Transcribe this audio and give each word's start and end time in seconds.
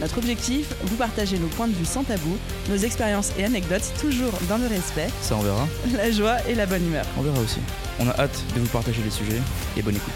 Notre 0.00 0.16
objectif, 0.18 0.72
vous 0.84 0.96
partager 0.96 1.38
nos 1.38 1.48
points 1.48 1.68
de 1.68 1.74
vue 1.74 1.84
sans 1.84 2.04
tabou, 2.04 2.38
nos 2.70 2.76
expériences 2.76 3.32
et 3.38 3.44
anecdotes 3.44 3.92
toujours 4.00 4.32
dans 4.48 4.56
le 4.56 4.66
respect, 4.66 5.08
Ça 5.20 5.36
on 5.36 5.40
verra, 5.42 5.68
la 5.94 6.10
joie 6.10 6.36
et 6.48 6.54
la 6.54 6.64
bonne 6.66 6.86
humeur. 6.86 7.04
on 7.18 7.22
verra 7.22 7.38
aussi. 7.40 7.60
On 7.98 8.08
a 8.08 8.18
hâte 8.18 8.42
de 8.54 8.60
vous 8.60 8.68
partager 8.68 9.02
les 9.02 9.10
sujets 9.10 9.40
et 9.76 9.82
bonne 9.82 9.96
écoute. 9.96 10.14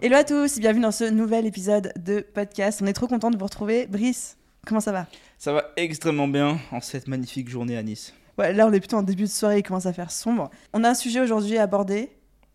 Hello 0.00 0.14
à 0.16 0.24
tous, 0.24 0.60
bienvenue 0.60 0.82
dans 0.82 0.92
ce 0.92 1.04
nouvel 1.04 1.44
épisode 1.46 1.92
de 1.96 2.20
podcast. 2.20 2.80
On 2.82 2.86
est 2.86 2.92
trop 2.92 3.08
content 3.08 3.30
de 3.30 3.36
vous 3.36 3.44
retrouver. 3.44 3.86
Brice, 3.86 4.36
comment 4.64 4.80
ça 4.80 4.92
va? 4.92 5.06
Ça 5.38 5.52
va 5.52 5.64
extrêmement 5.76 6.28
bien 6.28 6.58
en 6.70 6.80
cette 6.80 7.08
magnifique 7.08 7.48
journée 7.48 7.76
à 7.76 7.82
Nice. 7.82 8.14
Ouais, 8.38 8.52
là 8.52 8.66
on 8.66 8.72
est 8.72 8.80
plutôt 8.80 8.96
en 8.96 9.02
début 9.02 9.24
de 9.24 9.28
soirée, 9.28 9.58
il 9.58 9.62
commence 9.62 9.86
à 9.86 9.92
faire 9.92 10.10
sombre. 10.10 10.50
On 10.72 10.84
a 10.84 10.90
un 10.90 10.94
sujet 10.94 11.20
aujourd'hui 11.20 11.58
à 11.58 11.62
aborder 11.64 12.10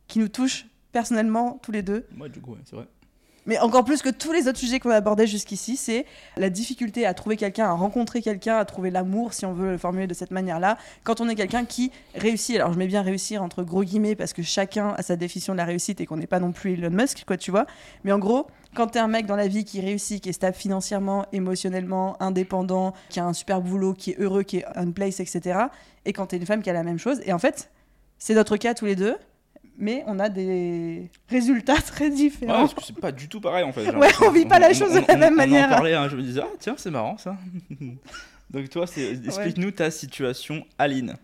qui 0.08 0.20
nous 0.20 0.30
touche 0.30 0.66
personnellement 0.92 1.60
tous 1.62 1.72
les 1.72 1.82
deux, 1.82 2.06
Moi 2.16 2.30
du 2.30 2.40
coup, 2.40 2.52
ouais, 2.52 2.60
c'est 2.66 2.76
vrai. 2.76 2.86
mais 3.46 3.58
encore 3.60 3.84
plus 3.84 4.02
que 4.02 4.10
tous 4.10 4.32
les 4.32 4.48
autres 4.48 4.60
sujets 4.60 4.80
qu'on 4.80 4.92
a 4.92 4.96
abordés 4.96 5.26
jusqu'ici, 5.28 5.76
c'est 5.76 6.06
la 6.38 6.50
difficulté 6.50 7.06
à 7.06 7.14
trouver 7.14 7.36
quelqu'un, 7.36 7.66
à 7.66 7.72
rencontrer 7.74 8.22
quelqu'un, 8.22 8.58
à 8.58 8.64
trouver 8.66 8.92
l'amour, 8.92 9.34
si 9.34 9.46
on 9.46 9.54
veut 9.54 9.72
le 9.72 9.78
formuler 9.78 10.08
de 10.08 10.14
cette 10.14 10.32
manière-là, 10.32 10.78
quand 11.04 11.20
on 11.20 11.28
est 11.28 11.36
quelqu'un 11.36 11.66
qui 11.66 11.92
réussit. 12.16 12.56
Alors 12.56 12.72
je 12.74 12.78
mets 12.78 12.88
bien 12.88 13.02
réussir 13.02 13.42
entre 13.44 13.64
gros 13.64 13.84
guillemets 13.84 14.16
parce 14.16 14.34
que 14.34 14.44
chacun 14.44 14.90
a 14.98 15.02
sa 15.02 15.16
définition 15.16 15.54
de 15.54 15.58
la 15.58 15.66
réussite 15.66 16.00
et 16.00 16.06
qu'on 16.06 16.18
n'est 16.18 16.28
pas 16.28 16.40
non 16.40 16.52
plus 16.52 16.74
Elon 16.74 16.92
Musk, 16.92 17.24
quoi, 17.26 17.38
tu 17.38 17.50
vois. 17.52 17.66
Mais 18.04 18.12
en 18.12 18.20
gros, 18.20 18.48
quand 18.76 18.88
t'es 18.88 19.00
un 19.00 19.08
mec 19.08 19.26
dans 19.26 19.36
la 19.36 19.48
vie 19.48 19.66
qui 19.66 19.82
réussit, 19.82 20.22
qui 20.22 20.30
est 20.30 20.34
stable 20.34 20.56
financièrement, 20.56 21.26
émotionnellement, 21.32 22.22
indépendant, 22.22 22.94
qui 23.10 23.20
a 23.20 23.26
un 23.26 23.34
super 23.34 23.62
boulot, 23.62 23.94
qui 23.94 24.12
est 24.12 24.20
heureux, 24.20 24.44
qui 24.44 24.58
est 24.58 24.66
on 24.76 24.92
place, 24.92 25.20
etc. 25.20 25.60
Et 26.06 26.14
quand 26.14 26.28
t'es 26.28 26.38
une 26.38 26.46
femme 26.46 26.62
qui 26.62 26.70
a 26.70 26.74
la 26.74 26.84
même 26.84 27.00
chose. 27.00 27.22
Et 27.26 27.34
en 27.34 27.40
fait, 27.40 27.70
c'est 28.18 28.34
notre 28.36 28.58
cas 28.58 28.74
tous 28.74 28.86
les 28.86 28.96
deux, 28.96 29.16
mais 29.78 30.04
on 30.08 30.20
a 30.20 30.30
des 30.30 31.10
résultats 31.30 31.76
très 31.86 32.06
Ouais, 32.06 32.12
différents. 32.12 32.54
parce 32.62 32.74
que 32.74 32.84
c'est 32.84 33.00
pas 33.00 33.12
du 33.12 33.28
tout 33.28 33.42
pareil 33.42 33.64
en 33.64 33.72
fait. 33.74 33.90
Ouais, 33.96 34.10
on 34.26 34.32
vit 34.32 34.46
pas 34.46 34.60
la 34.60 34.74
chose 34.74 34.94
de 34.94 35.02
la 35.08 35.16
même 35.18 35.34
on 35.34 35.38
manière. 35.38 35.68
en 35.68 35.72
parlait, 35.76 35.94
hein, 35.96 36.08
je 36.10 36.16
me 36.16 36.22
disais, 36.22 36.42
ah 36.44 36.50
tiens, 36.60 36.76
c'est 36.78 36.92
marrant 36.92 37.18
ça. 37.18 37.36
Donc 38.52 38.70
toi, 38.70 38.86
explique-nous 38.96 39.72
ta 39.72 39.90
situation, 39.90 40.64
Aline. 40.78 41.16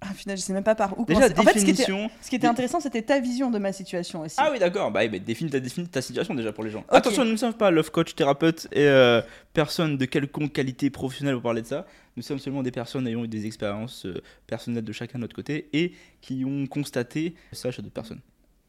Ah, 0.00 0.14
final, 0.14 0.36
je 0.36 0.42
sais 0.42 0.52
même 0.52 0.62
pas 0.62 0.76
par 0.76 0.96
où 0.98 1.04
Déjà, 1.04 1.28
commencer. 1.28 1.40
En 1.40 1.42
fait, 1.42 1.58
ce 1.58 1.64
qui 1.64 1.70
était, 1.72 1.82
définition. 1.82 2.08
ce 2.22 2.30
qui 2.30 2.36
était 2.36 2.46
intéressant, 2.46 2.78
c'était 2.78 3.02
ta 3.02 3.18
vision 3.18 3.50
de 3.50 3.58
ma 3.58 3.72
situation 3.72 4.20
aussi. 4.20 4.36
Ah 4.38 4.48
oui, 4.52 4.60
d'accord. 4.60 4.92
Bah, 4.92 5.06
définis, 5.08 5.50
ta, 5.50 5.58
définis 5.58 5.88
ta 5.88 6.00
situation 6.02 6.34
déjà 6.34 6.52
pour 6.52 6.62
les 6.62 6.70
gens. 6.70 6.84
Attention, 6.88 7.24
nous 7.24 7.32
ne 7.32 7.36
sommes 7.36 7.54
pas 7.54 7.72
love 7.72 7.90
coach, 7.90 8.14
thérapeute 8.14 8.68
et 8.70 8.86
euh, 8.86 9.20
personne 9.54 9.96
de 9.98 10.04
quelconque 10.04 10.52
qualité 10.52 10.88
professionnelle 10.90 11.34
pour 11.34 11.42
parler 11.42 11.62
de 11.62 11.66
ça. 11.66 11.84
Nous 12.16 12.22
sommes 12.22 12.38
seulement 12.38 12.62
des 12.62 12.70
personnes 12.70 13.08
ayant 13.08 13.24
eu 13.24 13.28
des 13.28 13.44
expériences 13.46 14.06
euh, 14.06 14.22
personnelles 14.46 14.84
de 14.84 14.92
chacun 14.92 15.18
de 15.18 15.22
notre 15.22 15.34
côté 15.34 15.68
et 15.72 15.92
qui 16.20 16.44
ont 16.44 16.66
constaté 16.68 17.34
ça 17.52 17.72
chez 17.72 17.82
d'autres 17.82 17.94
personnes. 17.94 18.20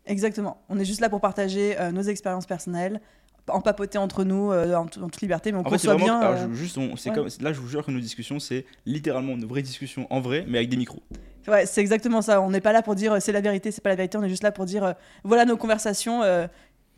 Exactement. 0.07 0.63
On 0.69 0.79
est 0.79 0.85
juste 0.85 1.01
là 1.01 1.09
pour 1.09 1.21
partager 1.21 1.79
euh, 1.79 1.91
nos 1.91 2.01
expériences 2.01 2.47
personnelles, 2.47 3.01
en 3.47 3.61
papoter 3.61 3.97
entre 3.97 4.23
nous 4.23 4.51
euh, 4.51 4.73
en, 4.75 4.81
en 4.81 4.87
toute 4.87 5.21
liberté, 5.21 5.51
mais 5.51 5.57
on 5.59 5.61
En 5.65 5.69
fait, 5.69 5.77
c'est 5.79 5.87
conçoit 5.87 6.05
vraiment. 6.07 6.19
bien. 6.19 6.47
euh, 6.49 6.53
juste, 6.53 6.77
on- 6.77 6.95
c'est 6.95 7.09
ouais. 7.09 7.15
comme, 7.15 7.27
là, 7.41 7.53
je 7.53 7.59
vous 7.59 7.67
jure 7.67 7.83
que 7.85 7.89
nos 7.91 7.99
discussions, 7.99 8.39
c'est 8.39 8.65
littéralement 8.85 9.33
une 9.33 9.45
vraie 9.45 9.61
discussion 9.63 10.05
en 10.11 10.19
vrai, 10.21 10.45
mais 10.47 10.59
avec 10.59 10.69
des 10.69 10.77
micros. 10.77 11.01
Ouais, 11.49 11.65
c'est 11.65 11.81
exactement 11.81 12.21
ça. 12.21 12.41
On 12.41 12.49
n'est 12.49 12.61
pas 12.61 12.71
là 12.73 12.81
pour 12.81 12.95
dire 12.95 13.13
euh, 13.13 13.19
c'est 13.19 13.31
la 13.31 13.41
vérité, 13.41 13.71
c'est 13.71 13.81
pas 13.81 13.89
la 13.89 13.95
vérité. 13.95 14.17
On 14.17 14.23
est 14.23 14.29
juste 14.29 14.43
là 14.43 14.51
pour 14.51 14.65
dire 14.65 14.83
euh, 14.83 14.93
voilà 15.23 15.45
nos 15.45 15.57
conversations. 15.57 16.23
euh, 16.23 16.47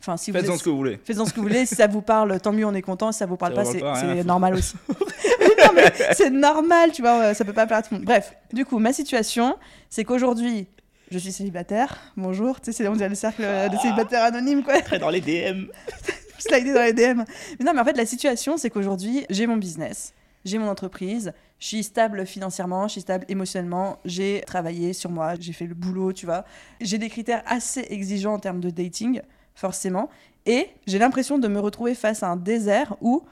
Enfin, 0.00 0.16
si 0.16 0.32
Faites-en 0.32 0.56
ce 0.58 0.64
que 0.64 0.68
vous 0.70 0.76
voulez. 0.78 0.98
Faites-en 1.04 1.24
ce 1.26 1.30
que 1.32 1.36
vous 1.36 1.46
voulez. 1.46 1.64
Si 1.64 1.76
ça 1.76 1.86
vous 1.86 2.02
parle, 2.02 2.40
tant 2.40 2.50
mieux, 2.52 2.66
on 2.66 2.74
est 2.74 2.82
content. 2.82 3.12
Si 3.12 3.18
ça 3.20 3.26
vous 3.26 3.36
parle 3.36 3.52
Ça 3.54 3.60
pas, 3.62 3.62
vous 3.62 3.72
c'est 3.72 3.78
pas, 3.78 4.24
normal 4.24 4.54
aussi. 4.54 4.74
Mais 5.38 5.64
non, 5.64 5.72
mais 5.76 5.92
c'est 6.14 6.30
normal, 6.30 6.90
tu 6.90 7.02
vois. 7.02 7.34
Ça 7.34 7.44
peut 7.44 7.52
pas 7.52 7.66
plaire 7.66 7.78
à 7.78 7.82
tout 7.82 7.90
le 7.92 7.98
monde. 7.98 8.06
Bref, 8.06 8.34
du 8.52 8.64
coup, 8.64 8.80
ma 8.80 8.92
situation, 8.92 9.56
c'est 9.88 10.02
qu'aujourd'hui, 10.02 10.66
je 11.12 11.18
suis 11.18 11.30
célibataire. 11.30 11.98
Bonjour. 12.16 12.60
Tu 12.60 12.72
sais, 12.72 12.78
c'est 12.78 12.88
on 12.88 12.94
dirait 12.96 13.10
le 13.10 13.14
cercle 13.14 13.42
euh, 13.44 13.68
des 13.68 13.76
célibataires 13.76 14.24
anonymes, 14.24 14.64
quoi. 14.64 14.80
Très 14.80 14.98
dans 14.98 15.08
les 15.10 15.20
DM. 15.20 15.66
Slider 16.38 16.74
dans 16.74 16.82
les 16.82 16.92
DM. 16.92 17.22
Mais 17.60 17.64
non, 17.64 17.72
mais 17.72 17.80
en 17.80 17.84
fait, 17.84 17.96
la 17.96 18.06
situation, 18.06 18.56
c'est 18.56 18.70
qu'aujourd'hui, 18.70 19.24
j'ai 19.30 19.46
mon 19.46 19.56
business, 19.56 20.12
j'ai 20.44 20.58
mon 20.58 20.68
entreprise, 20.68 21.32
je 21.58 21.66
suis 21.66 21.82
stable 21.84 22.26
financièrement, 22.26 22.88
je 22.88 22.92
suis 22.92 23.00
stable 23.02 23.24
émotionnellement, 23.28 23.98
j'ai 24.04 24.42
travaillé 24.46 24.92
sur 24.92 25.10
moi, 25.10 25.34
j'ai 25.38 25.52
fait 25.52 25.66
le 25.66 25.74
boulot, 25.74 26.12
tu 26.12 26.26
vois. 26.26 26.44
J'ai 26.80 26.98
des 26.98 27.08
critères 27.08 27.42
assez 27.46 27.86
exigeants 27.90 28.34
en 28.34 28.38
termes 28.38 28.60
de 28.60 28.70
dating, 28.70 29.20
forcément. 29.54 30.08
Et 30.46 30.68
j'ai 30.86 30.98
l'impression 30.98 31.38
de 31.38 31.46
me 31.48 31.60
retrouver 31.60 31.94
face 31.94 32.22
à 32.24 32.28
un 32.28 32.36
désert 32.36 32.96
où 33.00 33.24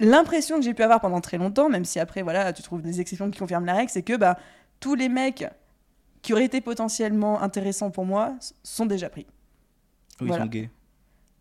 l'impression 0.00 0.56
que 0.56 0.62
j'ai 0.62 0.74
pu 0.74 0.82
avoir 0.82 1.00
pendant 1.00 1.20
très 1.20 1.38
longtemps, 1.38 1.68
même 1.68 1.84
si 1.84 1.98
après, 1.98 2.22
voilà, 2.22 2.52
tu 2.52 2.62
trouves 2.62 2.82
des 2.82 3.00
exceptions 3.00 3.30
qui 3.30 3.38
confirment 3.38 3.66
la 3.66 3.74
règle, 3.74 3.90
c'est 3.90 4.02
que 4.02 4.16
bah, 4.16 4.38
tous 4.80 4.94
les 4.94 5.08
mecs 5.08 5.44
qui 6.22 6.32
auraient 6.32 6.44
été 6.44 6.60
potentiellement 6.60 7.40
intéressants 7.42 7.90
pour 7.90 8.04
moi 8.04 8.34
sont 8.62 8.86
déjà 8.86 9.08
pris. 9.08 9.26
Voilà. 10.20 10.36
ils 10.36 10.40
sont 10.44 10.50
gays. 10.50 10.70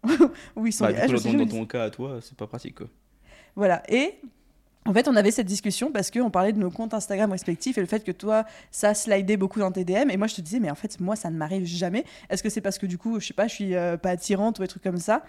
Oui, 0.56 0.69
ils 0.69 0.73
sont 0.73 0.85
Bah, 0.85 0.94
gays. 0.94 1.07
du 1.07 1.16
Ah, 1.16 1.17
coup, 1.17 1.23
dans, 1.23 1.31
jamais 1.31 1.46
dans 1.46 1.57
ton 1.57 1.66
cas, 1.66 1.84
à 1.85 1.90
toi, 1.90 2.19
c'est 2.22 2.35
pas 2.38 2.47
pratique 2.47 2.75
quoi. 2.75 2.88
Voilà. 3.55 3.83
Et 3.89 4.16
en 4.85 4.93
fait, 4.93 5.07
on 5.07 5.16
avait 5.16 5.31
cette 5.31 5.47
discussion 5.47 5.91
parce 5.91 6.11
qu'on 6.11 6.29
parlait 6.29 6.53
de 6.53 6.59
nos 6.59 6.69
comptes 6.69 6.93
Instagram 6.93 7.31
respectifs 7.31 7.77
et 7.77 7.81
le 7.81 7.88
fait 7.88 8.03
que 8.03 8.11
toi, 8.11 8.45
ça 8.71 8.93
slidait 8.93 9.38
beaucoup 9.38 9.59
dans 9.59 9.71
tes 9.71 9.83
DM. 9.83 10.09
Et 10.11 10.17
moi, 10.17 10.27
je 10.27 10.35
te 10.35 10.41
disais, 10.41 10.59
mais 10.59 10.69
en 10.69 10.75
fait, 10.75 10.99
moi, 10.99 11.16
ça 11.16 11.31
ne 11.31 11.38
m'arrive 11.38 11.66
jamais. 11.66 12.05
Est-ce 12.29 12.43
que 12.43 12.49
c'est 12.49 12.61
parce 12.61 12.77
que 12.77 12.85
du 12.85 12.97
coup, 12.97 13.19
je 13.19 13.27
sais 13.27 13.33
pas, 13.33 13.47
je 13.47 13.53
suis 13.53 13.75
euh, 13.75 13.97
pas 13.97 14.11
attirante 14.11 14.59
ou 14.59 14.61
des 14.61 14.67
trucs 14.67 14.83
comme 14.83 14.97
ça? 14.97 15.23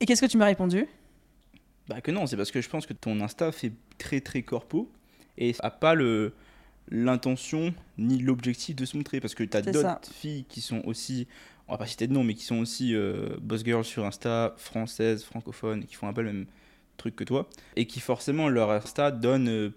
Et 0.00 0.06
qu'est-ce 0.06 0.20
que 0.20 0.26
tu 0.26 0.36
m'as 0.36 0.46
répondu? 0.46 0.86
Bah 1.88 2.00
que 2.00 2.10
non, 2.10 2.26
c'est 2.26 2.36
parce 2.36 2.50
que 2.50 2.60
je 2.60 2.68
pense 2.68 2.86
que 2.86 2.92
ton 2.92 3.20
Insta 3.20 3.50
fait 3.50 3.72
très 3.96 4.20
très 4.20 4.42
corpo 4.42 4.90
et 5.38 5.54
a 5.60 5.70
pas 5.70 5.94
le 5.94 6.34
l'intention 6.90 7.74
ni 7.98 8.18
l'objectif 8.18 8.74
de 8.74 8.84
se 8.84 8.96
montrer 8.96 9.20
parce 9.20 9.34
que 9.34 9.44
tu 9.44 9.56
as 9.56 9.62
d'autres 9.62 10.00
filles 10.12 10.44
qui 10.48 10.60
sont 10.60 10.80
aussi 10.84 11.26
on 11.66 11.72
va 11.72 11.78
pas 11.78 11.86
citer 11.86 12.06
de 12.06 12.14
nom 12.14 12.24
mais 12.24 12.34
qui 12.34 12.44
sont 12.44 12.58
aussi 12.58 12.94
euh, 12.94 13.36
boss 13.40 13.62
girls 13.62 13.84
sur 13.84 14.06
Insta 14.06 14.54
françaises 14.56 15.22
francophones 15.24 15.82
et 15.82 15.86
qui 15.86 15.96
font 15.96 16.08
un 16.08 16.12
peu 16.14 16.22
le 16.22 16.32
même 16.32 16.46
truc 16.98 17.16
que 17.16 17.24
toi 17.24 17.48
et 17.76 17.86
qui 17.86 18.00
forcément 18.00 18.48
leur 18.48 18.70
Insta 18.70 19.10
donne 19.10 19.48
euh, 19.48 19.70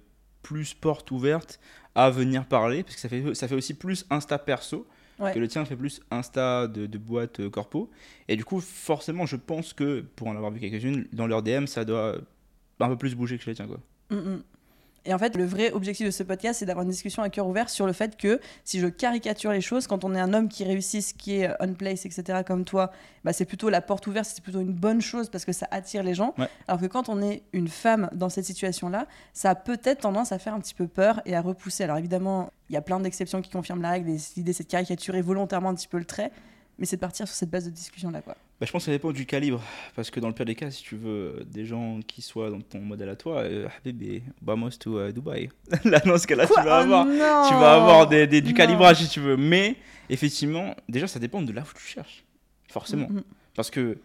plus 0.43 0.73
porte 0.73 1.11
ouverte 1.11 1.59
à 1.95 2.09
venir 2.09 2.45
parler 2.45 2.83
parce 2.83 2.95
que 2.95 3.01
ça 3.01 3.07
fait 3.09 3.33
ça 3.35 3.47
fait 3.47 3.55
aussi 3.55 3.73
plus 3.73 4.05
Insta 4.09 4.37
perso 4.37 4.85
Ouais. 5.19 5.33
que 5.33 5.39
le 5.39 5.47
tien 5.47 5.63
fait 5.65 5.75
plus 5.75 6.01
Insta 6.09 6.67
de, 6.67 6.87
de 6.87 6.97
boîte 6.97 7.41
euh, 7.41 7.49
corpo 7.51 7.91
et 8.27 8.35
du 8.35 8.43
coup 8.43 8.59
forcément 8.59 9.27
je 9.27 9.35
pense 9.35 9.71
que 9.73 10.01
pour 10.15 10.27
en 10.29 10.35
avoir 10.35 10.49
vu 10.51 10.59
quelques-unes 10.59 11.05
dans 11.13 11.27
leur 11.27 11.43
DM 11.43 11.67
ça 11.67 11.85
doit 11.85 12.15
un 12.79 12.87
peu 12.89 12.97
plus 12.97 13.13
bouger 13.13 13.37
que 13.37 13.43
chez 13.43 13.51
les 13.51 13.55
tiens 13.55 13.67
quoi. 13.67 13.79
Mm, 14.09 14.15
mm. 14.15 14.43
Et 15.05 15.13
en 15.13 15.17
fait, 15.17 15.35
le 15.35 15.45
vrai 15.45 15.71
objectif 15.71 16.05
de 16.05 16.11
ce 16.11 16.21
podcast, 16.21 16.59
c'est 16.59 16.65
d'avoir 16.65 16.83
une 16.83 16.91
discussion 16.91 17.23
à 17.23 17.29
cœur 17.29 17.47
ouvert 17.47 17.69
sur 17.69 17.87
le 17.87 17.93
fait 17.93 18.17
que 18.17 18.39
si 18.63 18.79
je 18.79 18.87
caricature 18.87 19.51
les 19.51 19.61
choses, 19.61 19.87
quand 19.87 20.03
on 20.03 20.13
est 20.13 20.19
un 20.19 20.33
homme 20.33 20.47
qui 20.47 20.63
réussit, 20.63 21.17
qui 21.17 21.37
est 21.37 21.49
on 21.59 21.73
place, 21.73 22.05
etc., 22.05 22.41
comme 22.45 22.65
toi, 22.65 22.91
bah, 23.23 23.33
c'est 23.33 23.45
plutôt 23.45 23.69
la 23.69 23.81
porte 23.81 24.05
ouverte, 24.05 24.29
c'est 24.31 24.43
plutôt 24.43 24.59
une 24.59 24.73
bonne 24.73 25.01
chose 25.01 25.29
parce 25.29 25.43
que 25.43 25.53
ça 25.53 25.67
attire 25.71 26.03
les 26.03 26.13
gens. 26.13 26.35
Ouais. 26.37 26.47
Alors 26.67 26.79
que 26.79 26.85
quand 26.85 27.09
on 27.09 27.21
est 27.21 27.41
une 27.51 27.67
femme 27.67 28.09
dans 28.13 28.29
cette 28.29 28.45
situation-là, 28.45 29.07
ça 29.33 29.49
a 29.51 29.55
peut-être 29.55 30.01
tendance 30.01 30.31
à 30.31 30.37
faire 30.37 30.53
un 30.53 30.59
petit 30.59 30.75
peu 30.75 30.87
peur 30.87 31.21
et 31.25 31.35
à 31.35 31.41
repousser. 31.41 31.83
Alors 31.83 31.97
évidemment, 31.97 32.51
il 32.69 32.73
y 32.73 32.77
a 32.77 32.81
plein 32.81 32.99
d'exceptions 32.99 33.41
qui 33.41 33.49
confirment 33.49 33.81
la 33.81 33.91
règle 33.91 34.09
et 34.09 34.17
l'idée 34.35 34.53
c'est 34.53 34.63
de 34.63 34.69
caricaturer 34.69 35.21
volontairement 35.21 35.69
un 35.69 35.75
petit 35.75 35.87
peu 35.87 35.97
le 35.97 36.05
trait, 36.05 36.31
mais 36.77 36.85
c'est 36.85 36.97
de 36.97 37.01
partir 37.01 37.27
sur 37.27 37.35
cette 37.35 37.49
base 37.49 37.65
de 37.65 37.71
discussion-là. 37.71 38.21
quoi. 38.21 38.35
Bah, 38.61 38.67
je 38.67 38.71
pense 38.71 38.83
que 38.83 38.85
ça 38.85 38.91
dépend 38.91 39.11
du 39.11 39.25
calibre. 39.25 39.59
Parce 39.95 40.11
que 40.11 40.19
dans 40.19 40.27
le 40.27 40.35
pire 40.35 40.45
des 40.45 40.53
cas, 40.53 40.69
si 40.69 40.83
tu 40.83 40.95
veux 40.95 41.09
euh, 41.39 41.43
des 41.45 41.65
gens 41.65 41.99
qui 42.05 42.21
soient 42.21 42.51
dans 42.51 42.61
ton 42.61 42.79
modèle 42.79 43.09
à 43.09 43.15
toi, 43.15 43.39
euh, 43.39 43.67
bébé, 43.83 44.21
vamos 44.39 44.69
to 44.69 44.99
euh, 44.99 45.11
Dubaï. 45.11 45.49
Là, 45.83 45.99
dans 46.01 46.17
ce 46.19 46.27
cas-là, 46.27 46.45
tu 46.45 46.53
Quoi? 46.53 46.63
vas 46.63 46.77
avoir, 46.77 47.05
non 47.07 47.13
tu 47.47 47.53
vas 47.55 47.73
avoir 47.73 48.07
des, 48.07 48.27
des- 48.27 48.39
du 48.41 48.51
Non. 48.51 48.55
calibrage 48.57 48.97
si 49.01 49.09
tu 49.09 49.19
veux. 49.19 49.35
Mais 49.35 49.75
effectivement, 50.11 50.75
déjà, 50.87 51.07
ça 51.07 51.17
dépend 51.19 51.41
de 51.41 51.51
là 51.51 51.63
où 51.63 51.75
tu 51.77 51.83
cherches. 51.83 52.23
Forcément. 52.69 53.09
Mm, 53.09 53.15
mm. 53.17 53.23
Parce 53.55 53.71
que. 53.71 53.97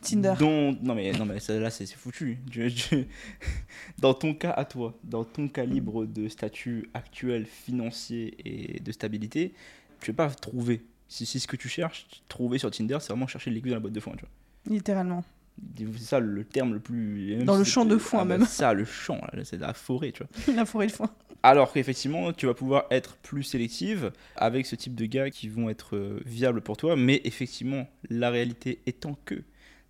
Tinder. 0.00 0.34
non, 0.40 0.94
mais, 0.94 1.10
non, 1.12 1.24
mais 1.24 1.40
ça, 1.40 1.58
là, 1.58 1.70
c'est 1.70 1.86
foutu. 1.92 2.38
Tu- 2.50 2.72
tu- 2.72 3.06
dans 3.98 4.14
ton 4.14 4.32
cas 4.34 4.50
à 4.52 4.64
toi, 4.64 4.94
dans 5.02 5.24
ton 5.24 5.48
calibre 5.48 6.04
de 6.06 6.28
statut 6.28 6.88
actuel 6.94 7.46
financier 7.46 8.34
et 8.44 8.78
de 8.80 8.92
stabilité, 8.92 9.54
tu 10.00 10.12
vas 10.12 10.28
pas 10.28 10.34
trouver. 10.34 10.82
Si 11.14 11.26
c'est 11.26 11.38
ce 11.38 11.46
que 11.46 11.54
tu 11.54 11.68
cherches, 11.68 12.06
trouver 12.28 12.58
sur 12.58 12.72
Tinder, 12.72 12.98
c'est 13.00 13.10
vraiment 13.10 13.28
chercher 13.28 13.50
l'aiguille 13.52 13.70
dans 13.70 13.76
la 13.76 13.80
boîte 13.80 13.92
de 13.92 14.00
foin. 14.00 14.14
Tu 14.16 14.24
vois. 14.24 14.74
Littéralement. 14.74 15.22
C'est 15.78 15.98
ça 15.98 16.18
le 16.18 16.42
terme 16.42 16.74
le 16.74 16.80
plus. 16.80 17.36
Dans 17.44 17.52
si 17.52 17.58
le 17.60 17.64
champ 17.64 17.84
de 17.84 17.96
foin, 17.98 18.22
ah 18.22 18.24
bah, 18.24 18.38
même. 18.38 18.46
C'est 18.48 18.56
ça, 18.56 18.72
le 18.74 18.84
champ, 18.84 19.20
c'est 19.44 19.60
la 19.60 19.72
forêt, 19.74 20.10
tu 20.10 20.24
vois. 20.24 20.54
la 20.56 20.64
forêt 20.66 20.88
de 20.88 20.92
foin. 20.92 21.08
Alors 21.44 21.72
qu'effectivement, 21.72 22.32
tu 22.32 22.46
vas 22.46 22.54
pouvoir 22.54 22.86
être 22.90 23.14
plus 23.18 23.44
sélective 23.44 24.10
avec 24.34 24.66
ce 24.66 24.74
type 24.74 24.96
de 24.96 25.06
gars 25.06 25.30
qui 25.30 25.46
vont 25.48 25.70
être 25.70 25.94
euh, 25.94 26.20
viables 26.26 26.62
pour 26.62 26.76
toi, 26.76 26.96
mais 26.96 27.20
effectivement, 27.22 27.86
la 28.10 28.30
réalité 28.30 28.80
étant 28.86 29.16
que 29.24 29.36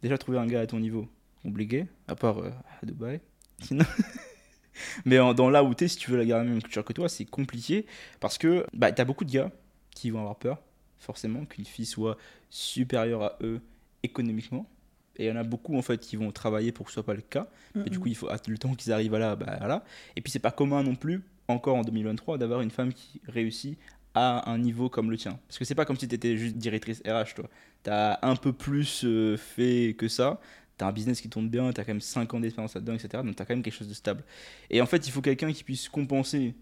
déjà 0.02 0.18
trouver 0.18 0.36
un 0.36 0.46
gars 0.46 0.60
à 0.60 0.66
ton 0.66 0.78
niveau, 0.78 1.08
compliqué, 1.42 1.86
à 2.06 2.16
part 2.16 2.40
euh, 2.40 2.50
à 2.82 2.84
Dubaï. 2.84 3.20
Sinon. 3.62 3.86
Mais 5.06 5.18
en- 5.20 5.32
dans 5.32 5.48
là 5.48 5.64
où 5.64 5.72
t'es, 5.72 5.88
si 5.88 5.96
tu 5.96 6.10
veux 6.10 6.18
la 6.18 6.24
garder 6.26 6.46
la 6.48 6.50
même 6.52 6.62
culture 6.62 6.84
que 6.84 6.92
toi, 6.92 7.08
c'est 7.08 7.24
compliqué 7.24 7.86
parce 8.20 8.36
que 8.36 8.66
bah, 8.74 8.92
t'as 8.92 9.04
beaucoup 9.04 9.24
de 9.24 9.30
gars 9.32 9.50
qui 9.94 10.10
vont 10.10 10.18
avoir 10.18 10.36
peur, 10.36 10.60
forcément, 11.04 11.44
qu'une 11.44 11.64
fille 11.64 11.86
soit 11.86 12.16
supérieure 12.50 13.22
à 13.22 13.38
eux 13.42 13.60
économiquement. 14.02 14.68
Et 15.16 15.26
il 15.26 15.28
y 15.28 15.32
en 15.32 15.36
a 15.36 15.44
beaucoup 15.44 15.76
en 15.76 15.82
fait 15.82 16.00
qui 16.00 16.16
vont 16.16 16.32
travailler 16.32 16.72
pour 16.72 16.86
que 16.86 16.90
ce 16.90 16.94
soit 16.94 17.06
pas 17.06 17.14
le 17.14 17.22
cas. 17.22 17.46
Et 17.86 17.90
du 17.90 18.00
coup, 18.00 18.08
il 18.08 18.16
faut 18.16 18.28
le 18.48 18.58
temps 18.58 18.74
qu'ils 18.74 18.92
arrivent 18.92 19.14
à 19.14 19.18
là, 19.18 19.36
bah. 19.36 19.84
Et 20.16 20.20
puis 20.20 20.30
c'est 20.30 20.40
pas 20.40 20.50
commun 20.50 20.82
non 20.82 20.96
plus, 20.96 21.22
encore 21.48 21.76
en 21.76 21.82
2023, 21.82 22.38
d'avoir 22.38 22.60
une 22.60 22.70
femme 22.70 22.92
qui 22.92 23.20
réussit 23.28 23.78
à 24.14 24.50
un 24.50 24.58
niveau 24.58 24.88
comme 24.88 25.10
le 25.10 25.16
tien. 25.16 25.38
Parce 25.48 25.58
que 25.58 25.64
c'est 25.64 25.74
pas 25.74 25.84
comme 25.84 25.96
si 25.96 26.08
tu 26.08 26.14
étais 26.14 26.36
juste 26.36 26.56
directrice 26.56 27.02
RH, 27.06 27.34
toi. 27.34 27.48
T'as 27.82 28.18
un 28.22 28.36
peu 28.36 28.52
plus 28.52 29.04
euh, 29.04 29.36
fait 29.36 29.94
que 29.98 30.08
ça. 30.08 30.40
T'as 30.76 30.86
un 30.86 30.92
business 30.92 31.20
qui 31.20 31.28
tourne 31.28 31.48
bien, 31.48 31.72
t'as 31.72 31.84
quand 31.84 31.92
même 31.92 32.00
5 32.00 32.32
ans 32.34 32.40
d'expérience 32.40 32.74
là-dedans, 32.74 32.94
etc. 32.94 33.22
Donc 33.24 33.36
t'as 33.36 33.44
quand 33.44 33.54
même 33.54 33.62
quelque 33.62 33.74
chose 33.74 33.88
de 33.88 33.94
stable. 33.94 34.24
Et 34.70 34.80
en 34.80 34.86
fait, 34.86 35.06
il 35.06 35.10
faut 35.10 35.20
quelqu'un 35.20 35.52
qui 35.52 35.62
puisse 35.62 35.88
compenser 35.88 36.54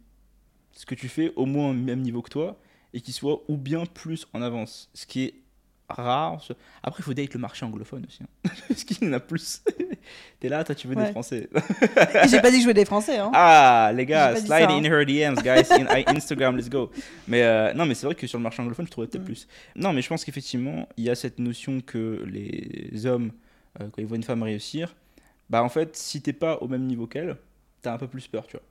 ce 0.72 0.84
que 0.86 0.94
tu 0.94 1.08
fais 1.08 1.32
au 1.36 1.46
moins 1.46 1.70
au 1.70 1.74
même 1.74 2.00
niveau 2.00 2.22
que 2.22 2.30
toi 2.30 2.58
et 2.94 3.00
qui 3.00 3.12
soit 3.12 3.42
ou 3.48 3.56
bien 3.56 3.84
plus 3.86 4.26
en 4.32 4.42
avance. 4.42 4.90
Ce 4.94 5.06
qui 5.06 5.24
est 5.24 5.34
rare. 5.88 6.42
Après, 6.82 7.00
il 7.00 7.04
faut 7.04 7.12
date 7.14 7.34
le 7.34 7.40
marché 7.40 7.66
anglophone 7.66 8.04
aussi. 8.06 8.22
hein. 8.22 8.50
Parce 8.68 8.84
qu'il 8.84 9.04
y 9.04 9.08
en 9.10 9.12
a 9.12 9.20
plus. 9.20 9.62
T'es 10.40 10.48
là, 10.48 10.64
toi, 10.64 10.74
tu 10.74 10.88
veux 10.88 10.96
Ouais. 10.96 11.04
des 11.06 11.10
Français. 11.12 11.48
J'ai 12.30 12.40
pas 12.40 12.50
dit 12.50 12.56
que 12.56 12.62
je 12.62 12.66
veux 12.66 12.74
des 12.74 12.84
Français. 12.86 13.18
Hein. 13.18 13.30
Ah, 13.34 13.92
les 13.94 14.06
gars, 14.06 14.34
slide 14.36 14.46
ça, 14.48 14.56
hein. 14.70 14.82
in 14.82 14.84
her 14.84 15.04
DMs, 15.04 15.36
guys, 15.42 15.70
in 15.70 15.86
Instagram, 16.16 16.56
let's 16.56 16.70
go. 16.70 16.90
Mais 17.28 17.42
euh, 17.42 17.74
non, 17.74 17.84
mais 17.86 17.94
c'est 17.94 18.06
vrai 18.06 18.14
que 18.14 18.26
sur 18.26 18.38
le 18.38 18.42
marché 18.42 18.62
anglophone, 18.62 18.86
je 18.86 18.90
trouverais 18.90 19.08
peut-être 19.08 19.22
Mm. 19.22 19.26
plus. 19.26 19.46
Non, 19.76 19.92
mais 19.92 20.00
je 20.02 20.08
pense 20.08 20.24
qu'effectivement, 20.24 20.88
il 20.96 21.04
y 21.04 21.10
a 21.10 21.14
cette 21.14 21.38
notion 21.38 21.80
que 21.80 22.24
les 22.26 23.04
hommes, 23.06 23.30
euh, 23.80 23.88
quand 23.92 24.00
ils 24.00 24.06
voient 24.06 24.16
une 24.16 24.22
femme 24.22 24.42
réussir, 24.42 24.94
bah 25.50 25.62
en 25.62 25.68
fait, 25.68 25.94
si 25.96 26.22
t'es 26.22 26.32
pas 26.32 26.56
au 26.62 26.68
même 26.68 26.86
niveau 26.86 27.06
qu'elle, 27.06 27.36
t'as 27.82 27.92
un 27.92 27.98
peu 27.98 28.08
plus 28.08 28.26
peur, 28.28 28.46
tu 28.46 28.56
vois. 28.56 28.64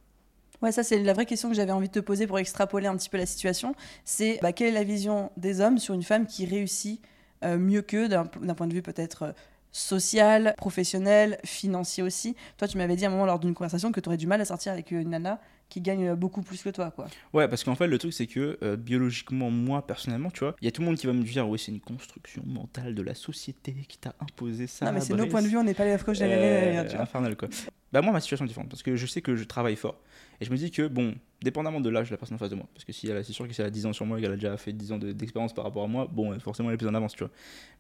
Ouais, 0.61 0.71
ça 0.71 0.83
c'est 0.83 0.99
la 1.01 1.13
vraie 1.13 1.25
question 1.25 1.49
que 1.49 1.55
j'avais 1.55 1.71
envie 1.71 1.87
de 1.87 1.93
te 1.93 1.99
poser 1.99 2.27
pour 2.27 2.37
extrapoler 2.37 2.85
un 2.87 2.95
petit 2.95 3.09
peu 3.09 3.17
la 3.17 3.25
situation. 3.25 3.73
C'est 4.05 4.39
bah, 4.43 4.53
quelle 4.53 4.69
est 4.69 4.71
la 4.71 4.83
vision 4.83 5.31
des 5.37 5.59
hommes 5.59 5.79
sur 5.79 5.95
une 5.95 6.03
femme 6.03 6.27
qui 6.27 6.45
réussit 6.45 7.01
euh, 7.43 7.57
mieux 7.57 7.81
qu'eux 7.81 8.07
d'un 8.07 8.25
point 8.25 8.67
de 8.67 8.73
vue 8.73 8.83
peut-être 8.83 9.23
euh, 9.23 9.31
social, 9.71 10.53
professionnel, 10.57 11.39
financier 11.43 12.03
aussi? 12.03 12.35
Toi, 12.57 12.67
tu 12.67 12.77
m'avais 12.77 12.95
dit 12.95 13.05
à 13.05 13.07
un 13.07 13.11
moment 13.11 13.25
lors 13.25 13.39
d'une 13.39 13.55
conversation 13.55 13.91
que 13.91 13.99
tu 13.99 14.07
aurais 14.09 14.17
du 14.17 14.27
mal 14.27 14.39
à 14.39 14.45
sortir 14.45 14.71
avec 14.71 14.91
une 14.91 15.09
nana 15.09 15.39
qui 15.71 15.81
gagne 15.81 16.09
euh, 16.09 16.15
beaucoup 16.15 16.41
plus 16.43 16.61
que 16.61 16.69
toi, 16.69 16.91
quoi. 16.91 17.07
Ouais, 17.33 17.47
parce 17.47 17.63
qu'en 17.63 17.75
fait, 17.75 17.87
le 17.87 17.97
truc, 17.97 18.13
c'est 18.13 18.27
que 18.27 18.59
euh, 18.61 18.75
biologiquement, 18.75 19.49
moi, 19.49 19.87
personnellement, 19.87 20.29
tu 20.29 20.41
vois, 20.41 20.55
il 20.61 20.65
y 20.65 20.67
a 20.67 20.71
tout 20.71 20.81
le 20.81 20.87
monde 20.87 20.97
qui 20.97 21.07
va 21.07 21.13
me 21.13 21.23
dire, 21.23 21.47
oui, 21.49 21.57
c'est 21.57 21.71
une 21.71 21.79
construction 21.79 22.43
mentale 22.45 22.93
de 22.93 23.01
la 23.01 23.15
société 23.15 23.73
qui 23.87 23.97
t'a 23.97 24.13
imposé 24.19 24.67
ça. 24.67 24.85
non, 24.85 24.91
mais 24.91 24.99
c'est 25.01 25.13
nos 25.15 25.25
points 25.27 25.41
de 25.41 25.47
vue, 25.47 25.57
on 25.57 25.63
n'est 25.63 25.73
pas 25.73 25.85
les 25.85 25.91
de 25.97 26.21
Euh, 26.23 26.99
infernal 26.99 27.35
quoi. 27.35 27.47
Bah 27.93 28.01
moi 28.01 28.13
ma 28.13 28.21
situation 28.21 28.45
est 28.45 28.47
différente 28.47 28.69
parce 28.69 28.83
que 28.83 28.95
je 28.95 29.05
sais 29.05 29.21
que 29.21 29.35
je 29.35 29.43
travaille 29.43 29.75
fort 29.75 29.99
et 30.39 30.45
je 30.45 30.51
me 30.51 30.55
dis 30.55 30.71
que 30.71 30.87
bon, 30.87 31.13
dépendamment 31.41 31.81
de 31.81 31.89
l'âge 31.89 32.07
de 32.09 32.13
la 32.13 32.17
personne 32.17 32.35
en 32.35 32.37
face 32.37 32.49
de 32.49 32.55
moi, 32.55 32.65
parce 32.73 32.85
que 32.85 32.93
si 32.93 33.07
elle 33.09 33.17
a- 33.17 33.23
c'est 33.23 33.33
sûr 33.33 33.45
que 33.47 33.53
si 33.53 33.59
elle 33.59 33.67
a 33.67 33.69
10 33.69 33.85
ans 33.85 33.91
sur 33.91 34.05
moi 34.05 34.17
et 34.17 34.21
qu'elle 34.21 34.31
a 34.31 34.35
déjà 34.35 34.55
fait 34.55 34.71
10 34.71 34.93
ans 34.93 34.97
de- 34.97 35.11
d'expérience 35.11 35.53
par 35.53 35.65
rapport 35.65 35.83
à 35.83 35.87
moi, 35.87 36.07
bon 36.09 36.37
forcément 36.39 36.69
elle 36.69 36.75
est 36.75 36.77
plus 36.77 36.87
en 36.87 36.93
avance 36.95 37.13
tu 37.13 37.23
vois. 37.25 37.31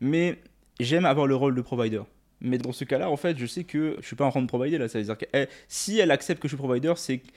Mais 0.01 0.39
j'aime 0.81 1.05
avoir 1.05 1.27
le 1.27 1.35
rôle 1.35 1.55
de 1.55 1.61
provider. 1.61 2.01
Mais 2.41 2.57
dans 2.57 2.71
ce 2.73 2.83
cas-là 2.83 3.09
en 3.09 3.15
fait 3.17 3.37
je 3.37 3.45
sais 3.45 3.63
que 3.63 3.95
je 4.01 4.05
suis 4.05 4.15
pas 4.17 4.25
en 4.25 4.31
train 4.31 4.41
de 4.41 4.47
provider 4.47 4.77
là, 4.77 4.89
ça 4.89 4.97
veut 4.99 5.05
dire 5.05 5.17
que 5.17 5.25
elle- 5.31 5.47
si 5.69 5.97
elle 5.99 6.11
accepte 6.11 6.41
que 6.41 6.47
je 6.49 6.55
suis 6.55 6.61
provider 6.61 6.91
c'est 6.97 7.19
que- 7.19 7.27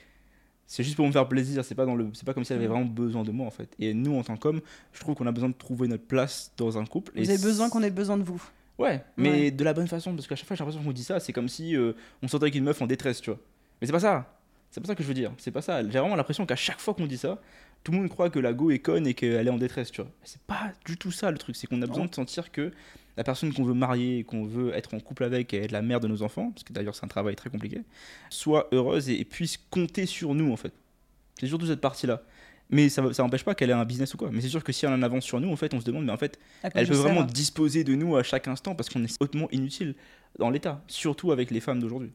c'est 0.67 0.83
juste 0.83 0.97
pour 0.97 1.07
me 1.07 1.13
faire 1.13 1.29
plaisir, 1.29 1.65
c'est 1.65 1.75
pas 1.75 1.87
dans 1.87 1.95
le 1.95 2.09
c'est 2.15 2.25
pas 2.25 2.35
comme 2.35 2.45
si 2.45 2.53
elle 2.53 2.59
avait 2.59 2.69
vraiment 2.69 2.85
besoin 2.87 3.23
de 3.23 3.31
moi 3.31 3.47
en 3.47 3.51
fait. 3.51 3.69
Et 3.79 3.93
nous 3.95 4.17
en 4.17 4.23
tant 4.23 4.37
qu'hommes, 4.37 4.61
je 4.93 5.01
trouve 5.01 5.15
qu'on 5.15 5.27
a 5.27 5.33
besoin 5.33 5.49
de 5.51 5.55
trouver 5.55 5.89
notre 5.89 6.05
place 6.05 6.53
dans 6.57 6.79
un 6.79 6.87
couple. 6.87 7.13
Vous 7.15 7.23
et 7.31 7.35
avez 7.35 7.43
besoin 7.43 7.69
qu'on 7.71 7.83
ait 7.83 7.91
besoin 7.91 8.17
de 8.17 8.23
vous. 8.23 8.43
Ouais, 8.79 9.05
mais 9.17 9.31
Ouais. 9.31 9.51
de 9.53 9.63
la 9.65 9.73
bonne 9.73 9.87
façon, 9.87 10.15
parce 10.15 10.27
qu'à 10.27 10.35
chaque 10.37 10.47
fois 10.49 10.57
j'ai 10.57 10.61
l'impression 10.65 10.83
qu'on 10.83 10.93
dit 10.93 11.05
ça, 11.05 11.21
c'est 11.21 11.33
comme 11.33 11.49
si 11.49 11.77
euh, 11.77 11.93
on 12.23 12.29
sortait 12.29 12.45
avec 12.45 12.55
une 12.57 12.65
meuf 12.65 12.83
en 12.83 12.87
détresse, 12.87 13.21
tu 13.21 13.31
vois. 13.31 13.39
Mais 13.81 13.87
c'est 13.87 13.93
pas 13.93 14.01
ça. 14.01 14.39
C'est 14.71 14.81
pas 14.81 14.89
ça 14.89 14.95
que 14.97 15.03
je 15.05 15.09
veux 15.09 15.15
dire. 15.15 15.31
C'est 15.39 15.53
pas 15.53 15.63
ça. 15.63 15.83
J'ai 15.83 15.99
vraiment 16.01 16.17
l'impression 16.17 16.45
qu'à 16.47 16.57
chaque 16.57 16.81
fois 16.81 16.95
qu'on 16.95 17.07
dit 17.07 17.19
ça, 17.19 17.41
tout 17.85 17.93
le 17.93 17.99
monde 17.99 18.09
croit 18.09 18.31
que 18.31 18.41
la 18.41 18.53
go 18.53 18.73
est 18.73 18.81
conne 18.81 19.07
et 19.07 19.15
qu'elle 19.15 19.47
est 19.47 19.51
en 19.51 19.59
détresse, 19.59 19.93
tu 19.93 20.01
vois. 20.01 20.11
C'est 20.25 20.41
pas 20.43 20.73
du 20.85 20.97
tout 20.97 21.13
ça 21.13 21.31
le 21.31 21.39
truc. 21.39 21.55
C'est 21.55 21.69
qu'on 21.69 21.81
a 21.83 21.87
besoin 21.87 22.07
de 22.07 22.15
sentir 22.15 22.51
que 22.51 22.73
la 23.17 23.25
personne 23.25 23.53
qu'on 23.53 23.65
veut 23.65 23.75
marier, 23.75 24.25
qu'on 24.25 24.45
veut 24.45 24.75
être 24.75 24.95
en 24.95 25.01
couple 25.01 25.25
avec 25.25 25.55
et 25.55 25.65
être 25.65 25.73
la 25.73 25.83
mère 25.83 26.01
de 26.01 26.09
nos 26.09 26.23
enfants, 26.23 26.51
parce 26.51 26.65
que 26.65 26.73
d'ailleurs 26.73 26.95
c'est 26.95 27.05
un 27.05 27.09
travail 27.09 27.37
très 27.37 27.51
compliqué, 27.51 27.83
soit 28.31 28.69
heureuse 28.73 29.09
et, 29.09 29.21
et 29.21 29.25
puisse 29.25 29.59
compter 29.71 30.07
sur 30.07 30.35
nous 30.35 30.53
en 30.53 30.57
fait. 30.57 30.73
C'est 31.39 31.47
surtout 31.47 31.67
cette 31.67 31.81
partie-là. 31.81 32.23
Mais 32.71 32.89
ça 32.89 33.13
ça 33.13 33.23
n'empêche 33.23 33.45
pas 33.45 33.55
qu'elle 33.55 33.71
ait 33.71 33.75
un 33.75 33.85
business 33.85 34.15
ou 34.15 34.17
quoi. 34.17 34.31
Mais 34.33 34.41
c'est 34.41 34.49
sûr 34.49 34.65
que 34.65 34.73
si 34.73 34.87
elle 34.87 34.93
en 34.93 35.03
avance 35.03 35.25
sur 35.25 35.41
nous, 35.41 35.53
en 35.53 35.57
fait, 35.57 35.75
on 35.75 35.81
se 35.81 35.85
demande, 35.85 36.07
mais 36.07 36.13
en 36.13 36.17
fait, 36.17 36.39
elle 36.63 36.89
peut 36.89 36.95
vraiment 36.95 37.21
hein. 37.21 37.27
disposer 37.27 37.85
de 37.85 37.95
nous 37.95 38.17
à 38.17 38.23
chaque 38.23 38.49
instant 38.49 38.75
parce 38.75 38.89
qu'on 38.89 39.05
est 39.05 39.23
hautement 39.23 39.49
inutile 39.53 39.95
dans 40.39 40.51
l'état, 40.51 40.83
surtout 40.87 41.31
avec 41.33 41.51
les 41.51 41.61
femmes 41.61 41.81
d'aujourd'hui. 41.81 42.13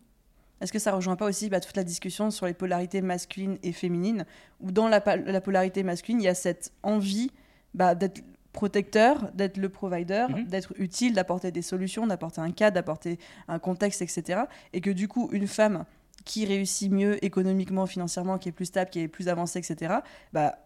Est-ce 0.61 0.73
que 0.73 0.79
ça 0.79 0.93
rejoint 0.93 1.15
pas 1.15 1.27
aussi 1.27 1.49
bah, 1.49 1.59
toute 1.59 1.77
la 1.77 1.83
discussion 1.83 2.31
sur 2.31 2.45
les 2.45 2.53
polarités 2.53 3.01
masculines 3.01 3.57
et 3.63 3.71
féminines, 3.71 4.25
où 4.59 4.71
dans 4.71 4.89
la 4.89 4.99
polarité 4.99 5.83
masculine, 5.83 6.19
il 6.19 6.25
y 6.25 6.27
a 6.27 6.35
cette 6.35 6.73
envie 6.83 7.31
bah, 7.73 7.95
d'être 7.95 8.21
protecteur, 8.53 9.31
d'être 9.33 9.57
le 9.57 9.69
provider, 9.69 10.25
Mhm. 10.29 10.45
d'être 10.45 10.73
utile, 10.77 11.13
d'apporter 11.13 11.51
des 11.51 11.61
solutions, 11.61 12.07
d'apporter 12.07 12.41
un 12.41 12.51
cadre, 12.51 12.75
d'apporter 12.75 13.19
un 13.47 13.59
contexte, 13.59 14.01
etc. 14.01 14.41
Et 14.73 14.81
que 14.81 14.89
du 14.89 15.07
coup, 15.07 15.29
une 15.31 15.47
femme 15.47 15.85
qui 16.25 16.45
réussit 16.45 16.91
mieux 16.91 17.23
économiquement, 17.23 17.85
financièrement, 17.85 18.37
qui 18.37 18.49
est 18.49 18.51
plus 18.51 18.65
stable, 18.65 18.89
qui 18.89 18.99
est 18.99 19.07
plus 19.07 19.27
avancée, 19.29 19.59
etc., 19.59 19.95
bah, 20.33 20.57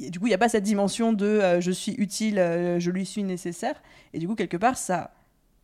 du 0.00 0.18
coup, 0.18 0.26
il 0.26 0.30
n'y 0.30 0.34
a 0.34 0.38
pas 0.38 0.48
cette 0.48 0.64
dimension 0.64 1.12
de 1.12 1.24
euh, 1.26 1.60
je 1.60 1.70
suis 1.70 1.92
utile, 1.92 2.38
euh, 2.38 2.78
je 2.78 2.90
lui 2.90 3.06
suis 3.06 3.22
nécessaire. 3.22 3.80
Et 4.12 4.18
du 4.18 4.26
coup, 4.28 4.34
quelque 4.34 4.56
part, 4.58 4.76
ça 4.76 5.12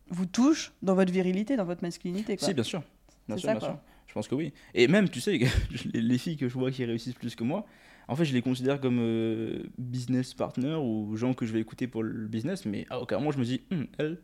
vous 0.09 0.25
touche 0.25 0.73
dans 0.81 0.95
votre 0.95 1.11
virilité, 1.11 1.55
dans 1.55 1.65
votre 1.65 1.83
masculinité. 1.83 2.37
Quoi. 2.37 2.47
Si, 2.47 2.53
bien 2.53 2.63
sûr. 2.63 2.81
Bien 3.27 3.37
sûr, 3.37 3.47
ça, 3.49 3.55
bien 3.55 3.67
sûr. 3.67 3.77
Je 4.07 4.13
pense 4.13 4.27
que 4.27 4.35
oui. 4.35 4.53
Et 4.73 4.87
même, 4.87 5.09
tu 5.09 5.21
sais, 5.21 5.39
les 5.93 6.17
filles 6.17 6.37
que 6.37 6.47
je 6.49 6.53
vois 6.57 6.71
qui 6.71 6.83
réussissent 6.85 7.13
plus 7.15 7.35
que 7.35 7.43
moi, 7.43 7.65
en 8.07 8.15
fait, 8.15 8.25
je 8.25 8.33
les 8.33 8.41
considère 8.41 8.79
comme 8.79 8.99
euh, 8.99 9.63
business 9.77 10.33
partner 10.33 10.75
ou 10.75 11.15
gens 11.15 11.33
que 11.33 11.45
je 11.45 11.53
vais 11.53 11.59
écouter 11.59 11.87
pour 11.87 12.03
le 12.03 12.27
business, 12.27 12.65
mais 12.65 12.85
à 12.89 12.99
aucun 12.99 13.17
moment 13.19 13.31
je 13.31 13.39
me 13.39 13.45
dis, 13.45 13.61
Hum, 13.71 13.87
elle. 13.97 14.19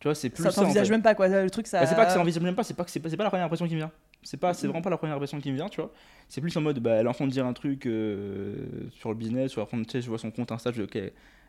Tu 0.00 0.08
vois, 0.08 0.14
c'est 0.14 0.28
plus 0.28 0.42
ça 0.42 0.50
ça. 0.50 0.60
en 0.60 0.64
t'envisage 0.64 0.86
fait. 0.86 0.92
même 0.92 1.02
pas 1.02 1.14
quoi 1.14 1.28
le 1.28 1.48
truc 1.50 1.66
ça 1.66 1.80
Bah, 1.80 1.86
c'est 1.86 1.94
pas 1.96 2.04
que 2.06 2.12
ça 2.12 2.20
envisage 2.20 2.42
même 2.42 2.54
pas, 2.54 2.62
c'est 2.64 2.74
pas 2.74 2.84
que 2.84 2.90
c'est 2.90 3.00
pas, 3.00 3.08
pas 3.08 3.24
la 3.24 3.30
première 3.30 3.46
impression 3.46 3.66
qui 3.66 3.72
me 3.74 3.78
vient. 3.78 3.92
C'est 4.22 4.36
pas, 4.38 4.52
c'est 4.54 4.66
Mhm. 4.66 4.70
vraiment 4.72 4.82
pas 4.82 4.90
la 4.90 4.96
première 4.98 5.16
impression 5.16 5.40
qui 5.40 5.50
me 5.50 5.56
vient, 5.56 5.68
tu 5.68 5.80
vois. 5.80 5.92
C'est 6.28 6.40
plus 6.40 6.54
en 6.56 6.60
mode, 6.60 6.78
bah, 6.80 6.92
elle 6.92 7.06
est 7.06 7.08
en 7.08 7.12
train 7.14 7.26
de 7.26 7.30
dire 7.32 7.46
un 7.46 7.52
truc 7.52 7.86
euh, 7.86 8.56
sur 8.90 9.08
le 9.10 9.14
business, 9.16 9.56
ou 9.56 9.60
après, 9.60 9.76
tu 9.82 9.84
sais, 9.90 10.02
je 10.02 10.08
vois 10.08 10.18
son 10.18 10.30
compte 10.30 10.50
Insta, 10.52 10.72
je 10.72 10.76
dis, 10.76 10.82
ok, 10.82 10.96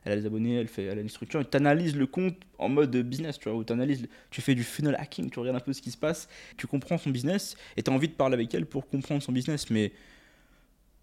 elle 0.05 0.11
a 0.11 0.15
des 0.15 0.25
abonnés, 0.25 0.55
elle 0.55 0.67
fait, 0.67 0.83
elle 0.83 0.97
a 0.99 1.01
une 1.01 1.09
structure, 1.09 1.41
et 1.41 1.45
t'analyses 1.45 1.95
le 1.97 2.05
compte 2.05 2.35
en 2.59 2.69
mode 2.69 2.95
business, 2.95 3.39
tu 3.39 3.49
vois, 3.49 3.57
où 3.57 3.63
t'analyses, 3.63 4.07
tu 4.29 4.41
fais 4.41 4.55
du 4.55 4.63
funnel 4.63 4.95
hacking, 4.99 5.29
tu 5.31 5.39
regardes 5.39 5.57
un 5.57 5.61
peu 5.61 5.73
ce 5.73 5.81
qui 5.81 5.91
se 5.91 5.97
passe, 5.97 6.27
tu 6.57 6.67
comprends 6.67 6.97
son 6.97 7.09
business, 7.09 7.55
et 7.77 7.83
t'as 7.83 7.91
envie 7.91 8.07
de 8.09 8.13
parler 8.13 8.33
avec 8.35 8.53
elle 8.53 8.65
pour 8.65 8.87
comprendre 8.87 9.21
son 9.23 9.31
business, 9.31 9.69
mais 9.69 9.91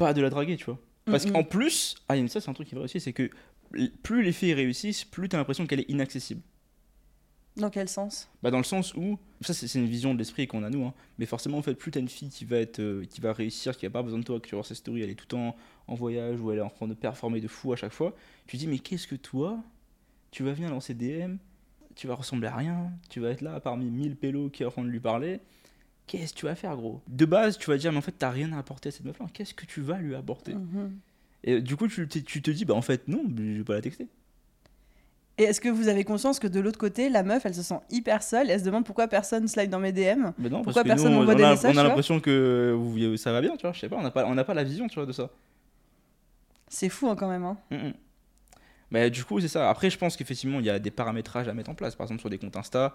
pas 0.02 0.14
de 0.14 0.20
la 0.22 0.30
draguer, 0.30 0.56
tu 0.56 0.64
vois. 0.66 0.78
Parce 1.04 1.26
Mhm. 1.26 1.32
qu'en 1.32 1.44
plus, 1.44 1.96
ah, 2.08 2.14
ça 2.28 2.40
c'est 2.40 2.48
un 2.48 2.52
truc 2.54 2.68
qui 2.68 2.74
vrai 2.74 2.84
aussi, 2.84 3.00
c'est 3.00 3.12
que 3.12 3.30
plus 4.02 4.22
les 4.22 4.32
filles 4.32 4.54
réussissent, 4.54 5.04
plus 5.04 5.28
t'as 5.28 5.38
l'impression 5.38 5.66
qu'elle 5.66 5.80
est 5.80 5.90
inaccessible. 5.90 6.42
dans 7.56 7.68
quel 7.68 7.86
sens? 7.86 8.30
Bah 8.42 8.50
dans 8.50 8.56
le 8.58 8.64
sens 8.64 8.94
où, 8.94 9.18
ça 9.42 9.52
c'est 9.52 9.78
une 9.78 9.84
vision 9.86 10.14
de 10.14 10.18
l'esprit 10.18 10.46
qu'on 10.46 10.62
a 10.62 10.70
nous, 10.70 10.86
hein, 10.86 10.94
mais 11.18 11.26
forcément 11.26 11.58
en 11.58 11.62
fait 11.62 11.74
plus 11.74 11.90
t'as 11.90 12.00
une 12.00 12.08
fille 12.08 12.30
qui 12.30 12.46
va, 12.46 12.56
être, 12.56 12.78
euh, 12.80 13.04
qui 13.04 13.20
va 13.20 13.34
réussir, 13.34 13.76
qui 13.76 13.84
a 13.84 13.90
pas 13.90 14.02
besoin 14.02 14.18
de 14.20 14.24
toi, 14.24 14.40
que 14.40 14.48
tu 14.48 14.54
vois 14.54 14.64
ses 14.64 14.74
stories, 14.74 15.02
elle 15.02 15.10
est 15.10 15.14
tout 15.14 15.24
le 15.26 15.36
temps 15.36 15.56
en 15.86 15.94
voyage 15.94 16.40
ou 16.40 16.50
elle 16.50 16.58
est 16.58 16.62
en 16.62 16.70
train 16.70 16.88
de 16.88 16.94
performer 16.94 17.42
de 17.42 17.48
fou 17.48 17.72
à 17.74 17.76
chaque 17.76 17.92
fois, 17.92 18.14
tu 18.46 18.56
te 18.56 18.62
dis 18.62 18.66
mais 18.68 18.78
qu'est-ce 18.78 19.06
que 19.06 19.16
toi, 19.16 19.58
tu 20.30 20.42
vas 20.44 20.52
venir 20.52 20.70
lancer 20.70 20.94
DM, 20.94 21.36
tu 21.94 22.06
vas 22.06 22.14
ressembler 22.14 22.48
à 22.48 22.56
rien, 22.56 22.90
tu 23.10 23.20
vas 23.20 23.28
être 23.28 23.42
là 23.42 23.60
parmi 23.60 23.90
1000 23.90 24.16
pélos 24.16 24.48
qui 24.48 24.62
est 24.62 24.66
en 24.66 24.70
train 24.70 24.84
de 24.84 24.88
lui 24.88 25.00
parler, 25.00 25.40
qu'est-ce 26.06 26.32
que 26.32 26.38
tu 26.38 26.46
vas 26.46 26.54
faire 26.54 26.76
gros? 26.76 27.00
De 27.08 27.24
base 27.24 27.58
tu 27.58 27.70
vas 27.70 27.76
dire 27.76 27.92
mais 27.92 27.98
en 27.98 28.02
fait 28.02 28.14
t'as 28.16 28.30
rien 28.30 28.52
à 28.52 28.58
apporter 28.58 28.88
à 28.88 28.92
cette 28.92 29.04
meuf 29.04 29.18
qu'est-ce 29.32 29.54
que 29.54 29.66
tu 29.66 29.80
vas 29.80 29.98
lui 29.98 30.14
apporter? 30.14 30.54
Mhm. 30.54 30.98
Et 31.44 31.60
du 31.60 31.76
coup 31.76 31.88
tu, 31.88 32.06
te 32.08 32.50
dis 32.50 32.64
bah 32.64 32.74
en 32.74 32.82
fait 32.82 33.08
non, 33.08 33.22
je 33.36 33.58
vais 33.58 33.64
pas 33.64 33.74
la 33.74 33.80
texter. 33.80 34.08
Et 35.38 35.44
est-ce 35.44 35.60
que 35.60 35.68
vous 35.68 35.88
avez 35.88 36.04
conscience 36.04 36.38
que 36.38 36.46
de 36.46 36.60
l'autre 36.60 36.78
côté, 36.78 37.08
la 37.08 37.22
meuf, 37.22 37.46
elle 37.46 37.54
se 37.54 37.62
sent 37.62 37.80
hyper 37.90 38.22
seule 38.22 38.50
et 38.50 38.52
elle 38.52 38.60
se 38.60 38.64
demande 38.64 38.84
pourquoi 38.84 39.08
personne 39.08 39.48
slide 39.48 39.70
dans 39.70 39.80
mes 39.80 39.90
DM 39.92 40.30
Mais 40.38 40.50
non, 40.50 40.62
Pourquoi 40.62 40.84
personne 40.84 41.10
nous, 41.10 41.18
m'envoie 41.18 41.32
on 41.32 41.36
des 41.38 41.42
a, 41.42 41.50
messages, 41.50 41.74
on 41.74 41.78
a 41.78 41.82
l'impression 41.82 42.20
que 42.20 42.76
vous- 42.78 43.16
ça 43.16 43.32
va 43.32 43.40
bien, 43.40 43.56
tu 43.56 43.62
vois, 43.62 43.72
je 43.72 43.80
sais 43.80 43.88
pas, 43.88 43.96
on 43.96 44.02
n'a 44.02 44.10
pas, 44.10 44.26
on 44.26 44.36
pas 44.36 44.54
la 44.54 44.62
vision, 44.62 44.88
tu 44.88 44.96
vois, 44.96 45.06
de 45.06 45.12
ça. 45.12 45.30
C'est 46.68 46.90
fou 46.90 47.08
hein, 47.08 47.16
quand 47.16 47.28
même. 47.28 47.44
Hein. 47.44 47.56
Mm, 47.70 47.76
mm. 47.76 47.92
Mais 48.90 49.10
du 49.10 49.24
coup, 49.24 49.40
c'est 49.40 49.48
ça. 49.48 49.70
Après, 49.70 49.88
je 49.88 49.96
pense 49.96 50.16
qu'effectivement, 50.16 50.60
il 50.60 50.66
y 50.66 50.70
a 50.70 50.78
des 50.78 50.90
paramétrages 50.90 51.48
à 51.48 51.54
mettre 51.54 51.70
en 51.70 51.74
place. 51.74 51.96
Par 51.96 52.04
exemple, 52.04 52.20
sur 52.20 52.28
des 52.28 52.36
comptes 52.38 52.56
Insta, 52.56 52.94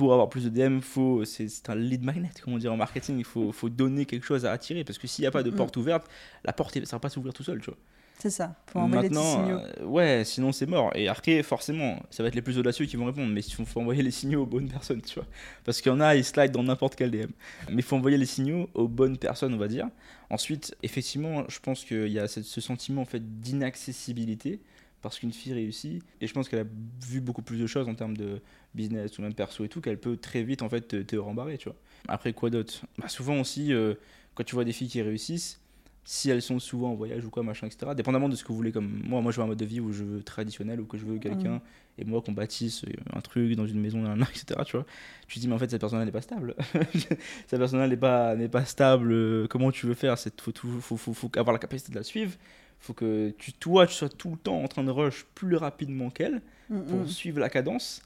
pour 0.00 0.14
avoir 0.14 0.30
plus 0.30 0.44
de 0.44 0.48
DM, 0.48 0.80
faut, 0.80 1.26
c'est, 1.26 1.68
un 1.68 1.74
lead 1.74 2.02
magnet, 2.02 2.30
comme 2.42 2.54
on 2.54 2.58
dit 2.58 2.68
en 2.68 2.76
marketing. 2.78 3.18
Il 3.18 3.24
faut, 3.24 3.52
faut 3.52 3.68
donner 3.68 4.06
quelque 4.06 4.24
chose 4.24 4.46
à 4.46 4.52
attirer. 4.52 4.82
Parce 4.82 4.98
que 4.98 5.06
s'il 5.06 5.24
n'y 5.24 5.26
a 5.26 5.30
pas 5.30 5.42
de 5.42 5.50
Mm. 5.50 5.56
porte 5.56 5.76
ouverte, 5.76 6.06
la 6.42 6.54
porte, 6.54 6.82
ça 6.86 6.96
va 6.96 7.00
pas 7.00 7.10
s'ouvrir 7.10 7.34
tout 7.34 7.42
seul, 7.42 7.60
tu 7.60 7.66
vois. 7.66 7.76
C'est 8.18 8.30
ça. 8.30 8.54
Faut 8.68 8.78
envoyer 8.78 9.02
des 9.02 9.14
petits 9.14 9.22
Maintenant, 9.22 9.44
signaux. 9.44 9.58
euh, 9.58 9.84
ouais, 9.84 10.22
sinon 10.24 10.52
c'est 10.52 10.64
mort. 10.64 10.90
Et 10.94 11.06
après, 11.08 11.42
forcément, 11.42 12.02
ça 12.08 12.22
va 12.22 12.30
être 12.30 12.34
les 12.34 12.40
plus 12.40 12.56
audacieux 12.56 12.86
qui 12.86 12.96
vont 12.96 13.04
répondre, 13.04 13.30
mais 13.30 13.42
il 13.42 13.52
faut, 13.66 13.78
envoyer 13.78 14.02
les 14.02 14.10
signaux 14.10 14.44
aux 14.44 14.46
bonnes 14.46 14.70
personnes, 14.70 15.02
tu 15.02 15.16
vois. 15.16 15.26
Parce 15.64 15.82
qu'il 15.82 15.92
y 15.92 15.94
en 15.94 16.00
a, 16.00 16.16
ils 16.16 16.24
slide 16.24 16.50
dans 16.50 16.62
n'importe 16.62 16.96
quel 16.96 17.10
DM. 17.10 17.28
Mais 17.68 17.76
il 17.76 17.82
faut 17.82 17.96
envoyer 17.96 18.16
les 18.16 18.24
signaux 18.24 18.70
aux 18.72 18.88
bonnes 18.88 19.18
personnes, 19.18 19.52
on 19.52 19.58
va 19.58 19.68
dire. 19.68 19.86
Ensuite, 20.30 20.74
effectivement, 20.82 21.44
je 21.48 21.60
pense 21.60 21.84
qu'il 21.84 22.08
y 22.08 22.18
a 22.18 22.26
ce, 22.26 22.42
ce 22.42 22.62
sentiment 22.62 23.02
en 23.02 23.06
fait 23.06 23.40
d'inaccessibilité 23.40 24.60
parce 25.02 25.18
qu'une 25.18 25.32
fille 25.32 25.52
réussit. 25.54 26.02
Et 26.20 26.26
je 26.26 26.32
pense 26.34 26.48
qu'elle 26.48 26.60
a 26.60 26.66
vu 27.08 27.20
beaucoup 27.20 27.42
plus 27.42 27.58
de 27.58 27.66
choses 27.66 27.88
en 27.88 27.94
termes 27.94 28.16
de 28.16 28.40
business 28.74 29.18
ou 29.18 29.22
même 29.22 29.34
perso 29.34 29.64
et 29.64 29.68
tout 29.68 29.80
qu'elle 29.80 29.98
peut 29.98 30.16
très 30.16 30.42
vite 30.42 30.62
en 30.62 30.68
fait 30.68 30.82
te, 30.88 30.96
te 31.02 31.16
rembarrer 31.16 31.58
tu 31.58 31.68
vois. 31.68 31.76
Après 32.08 32.32
quoi 32.32 32.50
d'autre? 32.50 32.86
Bah, 32.98 33.08
souvent 33.08 33.40
aussi 33.40 33.72
euh, 33.72 33.94
quand 34.34 34.44
tu 34.44 34.54
vois 34.54 34.64
des 34.64 34.72
filles 34.72 34.88
qui 34.88 35.02
réussissent 35.02 35.60
si 36.02 36.30
elles 36.30 36.40
sont 36.42 36.58
souvent 36.58 36.92
en 36.92 36.94
voyage 36.94 37.24
ou 37.26 37.30
quoi 37.30 37.42
machin 37.42 37.66
etc 37.66 37.92
dépendamment 37.94 38.28
de 38.30 38.34
ce 38.34 38.42
que 38.42 38.48
vous 38.48 38.56
voulez 38.56 38.72
comme 38.72 39.02
moi 39.04 39.20
moi 39.20 39.32
je 39.32 39.36
veux 39.36 39.42
un 39.42 39.46
mode 39.48 39.58
de 39.58 39.64
vie 39.66 39.80
où 39.80 39.92
je 39.92 40.02
veux 40.02 40.22
traditionnel 40.22 40.80
ou 40.80 40.86
que 40.86 40.96
je 40.96 41.04
veux 41.04 41.18
quelqu'un 41.18 41.54
Mhm. 41.54 41.60
et 41.98 42.04
moi 42.04 42.22
qu'on 42.22 42.32
bâtisse 42.32 42.84
euh, 42.84 42.92
un 43.12 43.20
truc 43.20 43.54
dans 43.54 43.66
une 43.66 43.80
maison 43.80 44.02
etc 44.30 44.60
tu 44.64 44.76
vois. 44.76 44.86
Tu 45.28 45.34
te 45.36 45.40
dis 45.40 45.48
mais 45.48 45.54
en 45.54 45.58
fait 45.58 45.70
cette 45.70 45.80
personne 45.80 46.02
n'est 46.04 46.10
pas 46.10 46.22
stable. 46.22 46.54
Cette 47.46 47.58
personne 47.58 47.86
n'est 47.88 47.96
pas 47.96 48.34
n'est 48.34 48.48
pas 48.48 48.64
stable 48.64 49.12
euh, 49.12 49.46
comment 49.48 49.70
tu 49.70 49.86
veux 49.86 49.94
faire? 49.94 50.16
C'est 50.16 50.40
faut, 50.40 50.52
faut, 50.80 50.96
faut, 50.96 51.12
faut 51.12 51.30
avoir 51.36 51.52
la 51.52 51.58
capacité 51.58 51.92
de 51.92 51.98
la 51.98 52.02
suivre 52.04 52.32
faut 52.80 52.94
que 52.94 53.34
tu, 53.38 53.52
toi, 53.52 53.86
tu 53.86 53.94
sois 53.94 54.08
tout 54.08 54.30
le 54.30 54.36
temps 54.36 54.62
en 54.62 54.68
train 54.68 54.82
de 54.82 54.90
rush 54.90 55.26
plus 55.34 55.56
rapidement 55.56 56.10
qu'elle 56.10 56.40
pour 56.88 57.08
suivre 57.08 57.40
la 57.40 57.48
cadence. 57.48 58.02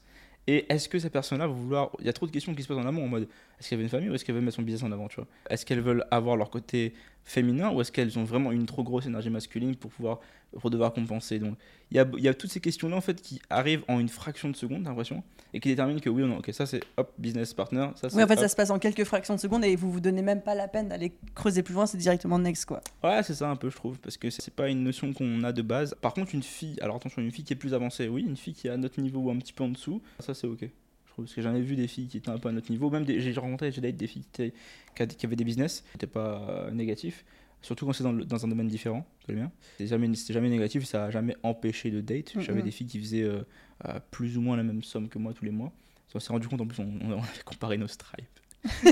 Et 0.47 0.71
est-ce 0.71 0.87
que 0.89 0.99
cette 0.99 1.13
personne-là 1.13 1.47
va 1.47 1.53
vouloir. 1.53 1.91
Il 1.99 2.05
y 2.05 2.09
a 2.09 2.13
trop 2.13 2.27
de 2.27 2.31
questions 2.31 2.53
qui 2.53 2.61
se 2.61 2.67
posent 2.67 2.77
en 2.77 2.85
amont 2.85 3.03
en 3.03 3.07
mode 3.07 3.27
est-ce 3.59 3.69
qu'elle 3.69 3.79
veut 3.79 3.83
une 3.83 3.89
famille 3.89 4.09
ou 4.09 4.13
est-ce 4.13 4.23
qu'elle 4.25 4.35
veut 4.35 4.41
mettre 4.41 4.57
son 4.57 4.61
business 4.61 4.83
en 4.83 4.91
avant 4.91 5.07
tu 5.07 5.15
vois? 5.15 5.27
Est-ce 5.49 5.65
qu'elles 5.65 5.81
veulent 5.81 6.05
avoir 6.11 6.35
leur 6.35 6.49
côté 6.49 6.93
féminin 7.25 7.71
ou 7.71 7.81
est-ce 7.81 7.91
qu'elles 7.91 8.17
ont 8.17 8.23
vraiment 8.23 8.51
une 8.51 8.65
trop 8.65 8.83
grosse 8.83 9.07
énergie 9.07 9.29
masculine 9.29 9.75
pour 9.75 9.91
pouvoir 9.91 10.19
pour 10.59 10.69
devoir 10.69 10.93
compenser? 10.93 11.39
Donc 11.39 11.57
il 11.91 11.97
y 11.97 11.99
a, 11.99 12.07
y 12.17 12.27
a 12.27 12.33
toutes 12.33 12.51
ces 12.51 12.61
questions-là 12.61 12.95
en 12.95 13.01
fait 13.01 13.21
qui 13.21 13.41
arrivent 13.49 13.83
en 13.87 13.99
une 13.99 14.09
fraction 14.09 14.49
de 14.49 14.55
seconde, 14.55 14.85
l'impression, 14.85 15.23
et 15.53 15.59
qui 15.59 15.69
déterminent 15.69 15.99
que 15.99 16.09
oui 16.09 16.23
ou 16.23 16.27
non, 16.27 16.37
ok, 16.37 16.51
ça 16.53 16.65
c'est 16.65 16.81
hop, 16.97 17.11
business 17.17 17.53
partner, 17.53 17.89
ça 17.95 18.09
c'est. 18.09 18.15
Oui, 18.15 18.23
en 18.23 18.27
fait, 18.27 18.37
ça 18.37 18.47
se 18.47 18.55
passe 18.55 18.69
en 18.69 18.79
quelques 18.79 19.03
fractions 19.03 19.35
de 19.35 19.39
secondes 19.39 19.65
et 19.65 19.75
vous 19.75 19.91
vous 19.91 19.99
donnez 19.99 20.21
même 20.21 20.41
pas 20.41 20.55
la 20.55 20.67
peine 20.67 20.87
d'aller 20.87 21.13
creuser 21.33 21.63
plus 21.63 21.73
loin, 21.73 21.85
c'est 21.85 21.97
directement 21.97 22.39
next 22.39 22.65
quoi. 22.65 22.81
Ouais, 23.03 23.21
c'est 23.23 23.33
ça 23.33 23.49
un 23.49 23.55
peu, 23.55 23.69
je 23.69 23.75
trouve, 23.75 23.99
parce 23.99 24.17
que 24.17 24.29
c'est 24.29 24.53
pas 24.53 24.69
une 24.69 24.83
notion 24.83 25.11
qu'on 25.13 25.43
a 25.43 25.51
de 25.51 25.61
base. 25.61 25.95
Par 26.01 26.13
contre, 26.13 26.35
une 26.35 26.43
fille, 26.43 26.77
alors 26.81 26.95
attention, 26.95 27.21
une 27.21 27.31
fille 27.31 27.43
qui 27.43 27.53
est 27.53 27.57
plus 27.57 27.73
avancée, 27.73 28.07
oui, 28.07 28.23
une 28.27 28.37
fille 28.37 28.53
qui 28.53 28.67
est 28.67 28.71
à 28.71 28.77
notre 28.77 29.01
niveau 29.01 29.19
ou 29.19 29.31
un 29.31 29.37
petit 29.37 29.53
peu 29.53 29.63
en 29.63 29.69
dessous, 29.69 30.01
ça 30.19 30.33
c'est 30.33 30.47
ok. 30.47 30.69
Trouve, 31.15 31.25
parce 31.25 31.35
que 31.35 31.41
j'en 31.41 31.55
ai 31.55 31.61
vu 31.61 31.77
des 31.77 31.87
filles 31.87 32.07
qui 32.09 32.17
étaient 32.17 32.29
un 32.29 32.37
peu 32.37 32.49
à 32.49 32.51
notre 32.51 32.69
niveau, 32.69 32.89
même 32.89 33.05
des- 33.05 33.21
j'ai 33.21 33.31
rencontré, 33.39 33.71
j'ai 33.71 33.79
daté 33.79 33.93
des 33.93 34.07
filles 34.07 34.23
qui, 34.33 34.41
étaient- 34.43 34.53
qui 34.97 35.03
a- 35.03 35.07
qui 35.07 35.25
avaient 35.25 35.37
des 35.37 35.45
business, 35.45 35.85
c'était 35.93 36.07
pas 36.07 36.45
euh, 36.49 36.71
négatif, 36.71 37.23
surtout 37.61 37.85
quand 37.85 37.93
c'est 37.93 38.03
dans, 38.03 38.11
le- 38.11 38.25
dans 38.25 38.43
un 38.43 38.49
domaine 38.49 38.67
différent 38.67 39.05
mien. 39.29 39.49
C'était 39.77 39.87
jamais, 39.87 40.13
c'était 40.15 40.33
jamais 40.33 40.49
négatif, 40.49 40.83
ça 40.83 41.05
a 41.05 41.11
jamais 41.11 41.37
empêché 41.41 41.89
de 41.89 42.01
date. 42.01 42.33
J'avais 42.41 42.59
des 42.65 42.71
filles 42.71 42.87
qui 42.87 42.99
faisaient 42.99 43.23
euh, 43.23 43.43
euh, 43.85 43.99
plus 44.11 44.37
ou 44.37 44.41
moins 44.41 44.57
la 44.57 44.63
même 44.63 44.83
somme 44.83 45.07
que 45.07 45.17
moi 45.17 45.33
tous 45.33 45.45
les 45.45 45.51
mois. 45.51 45.71
On 46.13 46.19
s'est 46.19 46.31
rendu 46.33 46.47
compte 46.49 46.59
en 46.61 46.67
plus, 46.67 46.81
on, 46.81 46.89
on 47.01 47.13
avait 47.13 47.43
comparé 47.45 47.77
nos 47.77 47.87
stripes. 47.87 48.27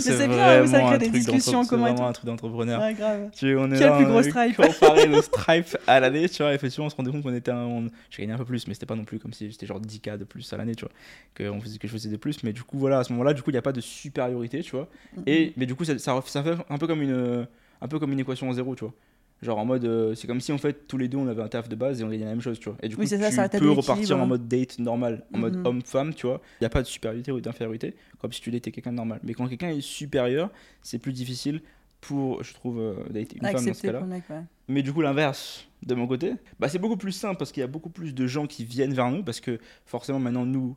ça, 0.00 0.12
c'est 0.18 0.28
bien, 0.28 0.36
ça 0.36 0.62
vraiment 0.64 0.86
crée 0.86 0.94
un 0.94 0.98
des 0.98 1.10
discussions 1.10 1.62
c'est 1.64 1.76
vraiment 1.76 2.08
un 2.08 2.12
truc 2.12 2.26
d'entrepreneur. 2.26 2.80
Ouais, 2.80 2.94
grave. 2.94 3.30
Tu, 3.32 3.56
on 3.56 3.70
est 3.70 3.78
Quel 3.78 3.88
là, 3.90 3.96
plus 3.96 4.04
on 4.04 4.08
gros 4.08 4.18
a 4.18 4.22
stripe 4.22 4.56
comparé 4.56 5.08
nos 5.08 5.22
stripes 5.22 5.76
à 5.86 6.00
l'année, 6.00 6.28
tu 6.28 6.42
vois. 6.42 6.54
Effectivement, 6.54 6.86
on 6.86 6.90
se 6.90 6.96
rendait 6.96 7.10
compte 7.10 7.22
qu'on 7.22 7.34
était 7.34 7.50
un. 7.50 7.64
on- 7.64 7.88
J'ai 8.10 8.22
gagné 8.22 8.32
un 8.34 8.38
peu 8.38 8.44
plus, 8.44 8.66
mais 8.68 8.74
c'était 8.74 8.86
pas 8.86 8.96
non 8.96 9.04
plus 9.04 9.18
comme 9.18 9.32
si 9.32 9.50
j'étais 9.50 9.66
genre 9.66 9.80
10K 9.80 10.18
de 10.18 10.24
plus 10.24 10.52
à 10.52 10.56
l'année, 10.56 10.74
tu 10.74 10.84
vois. 10.84 10.92
Que, 11.34 11.48
on 11.48 11.60
faisait, 11.60 11.78
que 11.78 11.86
je 11.88 11.92
faisais 11.92 12.08
de 12.10 12.16
plus. 12.16 12.42
Mais 12.42 12.52
du 12.52 12.62
coup, 12.62 12.78
voilà, 12.78 12.98
à 13.00 13.04
ce 13.04 13.12
moment-là, 13.12 13.32
du 13.34 13.42
coup, 13.42 13.50
il 13.50 13.54
n'y 13.54 13.58
a 13.58 13.62
pas 13.62 13.72
de 13.72 13.80
supériorité, 13.80 14.60
tu 14.62 14.72
vois. 14.72 14.88
Et, 15.26 15.52
mais 15.56 15.66
du 15.66 15.74
coup, 15.74 15.84
ça, 15.84 15.98
ça, 15.98 16.20
ça 16.26 16.42
fait 16.42 16.54
un 16.68 16.78
peu 16.78 16.86
comme 16.86 17.02
une, 17.02 17.46
un 17.80 17.88
peu 17.88 17.98
comme 17.98 18.12
une 18.12 18.20
équation 18.20 18.48
en 18.48 18.52
zéro, 18.52 18.74
tu 18.74 18.84
vois. 18.84 18.94
Genre 19.42 19.58
en 19.58 19.64
mode, 19.66 19.84
euh, 19.84 20.14
c'est 20.14 20.26
comme 20.26 20.40
si 20.40 20.52
en 20.52 20.58
fait 20.58 20.86
tous 20.88 20.96
les 20.96 21.06
deux 21.08 21.18
on 21.18 21.26
avait 21.28 21.42
un 21.42 21.48
taf 21.48 21.68
de 21.68 21.76
base 21.76 22.00
et 22.00 22.04
on 22.04 22.08
gagnait 22.08 22.24
la 22.24 22.30
même 22.30 22.40
chose, 22.40 22.58
tu 22.58 22.68
vois. 22.70 22.78
Et 22.82 22.88
du 22.88 22.94
coup, 22.96 23.02
Oui, 23.02 23.08
ça, 23.08 23.18
tu 23.18 23.34
ça 23.34 23.48
peux 23.48 23.70
repartir 23.70 24.18
en 24.18 24.26
mode 24.26 24.48
date 24.48 24.78
normal, 24.78 25.24
en 25.34 25.38
mode 25.38 25.56
Mhm. 25.56 25.66
homme-femme, 25.66 26.14
tu 26.14 26.26
vois. 26.26 26.40
Il 26.60 26.62
n'y 26.62 26.66
a 26.66 26.70
pas 26.70 26.80
de 26.82 26.86
supériorité 26.86 27.30
ou 27.30 27.40
d'infériorité, 27.40 27.94
comme 28.20 28.32
si 28.32 28.40
tu 28.40 28.50
datais 28.50 28.70
quelqu'un 28.70 28.92
de 28.92 28.96
normal. 28.96 29.20
Mais 29.22 29.34
quand 29.34 29.46
quelqu'un 29.46 29.68
est 29.68 29.80
supérieur, 29.82 30.50
c'est 30.82 30.98
plus 30.98 31.12
difficile 31.12 31.60
pour, 32.00 32.42
je 32.42 32.54
trouve, 32.54 32.80
euh, 32.80 32.94
dater 33.10 33.36
une 33.36 33.42
femme 33.46 33.66
dans 33.66 33.74
ce 33.74 33.82
cas-là. 33.82 34.00
ouais. 34.02 34.42
Mais 34.68 34.82
du 34.82 34.92
coup, 34.94 35.02
l'inverse, 35.02 35.66
de 35.82 35.94
mon 35.94 36.06
côté, 36.06 36.32
bah, 36.58 36.68
c'est 36.70 36.78
beaucoup 36.78 36.96
plus 36.96 37.12
simple 37.12 37.36
parce 37.36 37.52
qu'il 37.52 37.60
y 37.60 37.64
a 37.64 37.66
beaucoup 37.66 37.90
plus 37.90 38.14
de 38.14 38.26
gens 38.26 38.46
qui 38.46 38.64
viennent 38.64 38.94
vers 38.94 39.10
nous 39.10 39.22
parce 39.22 39.40
que 39.40 39.58
forcément, 39.84 40.18
maintenant, 40.20 40.46
nous, 40.46 40.74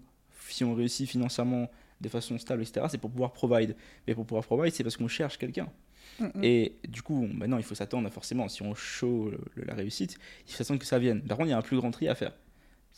si 0.50 0.66
on 0.66 0.74
réussit 0.74 1.08
financièrement 1.10 1.70
de 2.02 2.10
façon 2.10 2.38
stable, 2.38 2.62
etc., 2.62 2.86
c'est 2.90 2.98
pour 2.98 3.10
pouvoir 3.12 3.32
provide. 3.34 3.76
Mais 4.08 4.14
pour 4.16 4.26
pouvoir 4.26 4.44
provide, 4.46 4.74
c'est 4.74 4.84
parce 4.84 4.98
qu'on 4.98 5.08
cherche 5.08 5.38
quelqu'un. 5.38 5.70
Mm, 6.20 6.26
mm. 6.26 6.44
Et 6.44 6.76
du 6.88 7.02
coup, 7.02 7.28
maintenant, 7.28 7.58
il 7.58 7.64
faut 7.64 7.76
s'attendre, 7.76 8.10
forcément, 8.10 8.48
si 8.48 8.62
on 8.62 8.74
show 8.76 9.30
le- 9.30 9.40
le- 9.56 9.64
la 9.66 9.74
réussite, 9.76 10.18
il 10.48 10.52
faut 10.52 10.58
s'attendre 10.58 10.80
que 10.80 10.86
ça 10.86 11.00
vienne. 11.00 11.22
Par 11.22 11.38
contre, 11.38 11.48
il 11.48 11.52
y 11.52 11.54
a 11.54 11.58
un 11.58 11.62
plus 11.62 11.78
grand 11.78 11.92
tri 11.92 12.08
à 12.08 12.16
faire. 12.16 12.34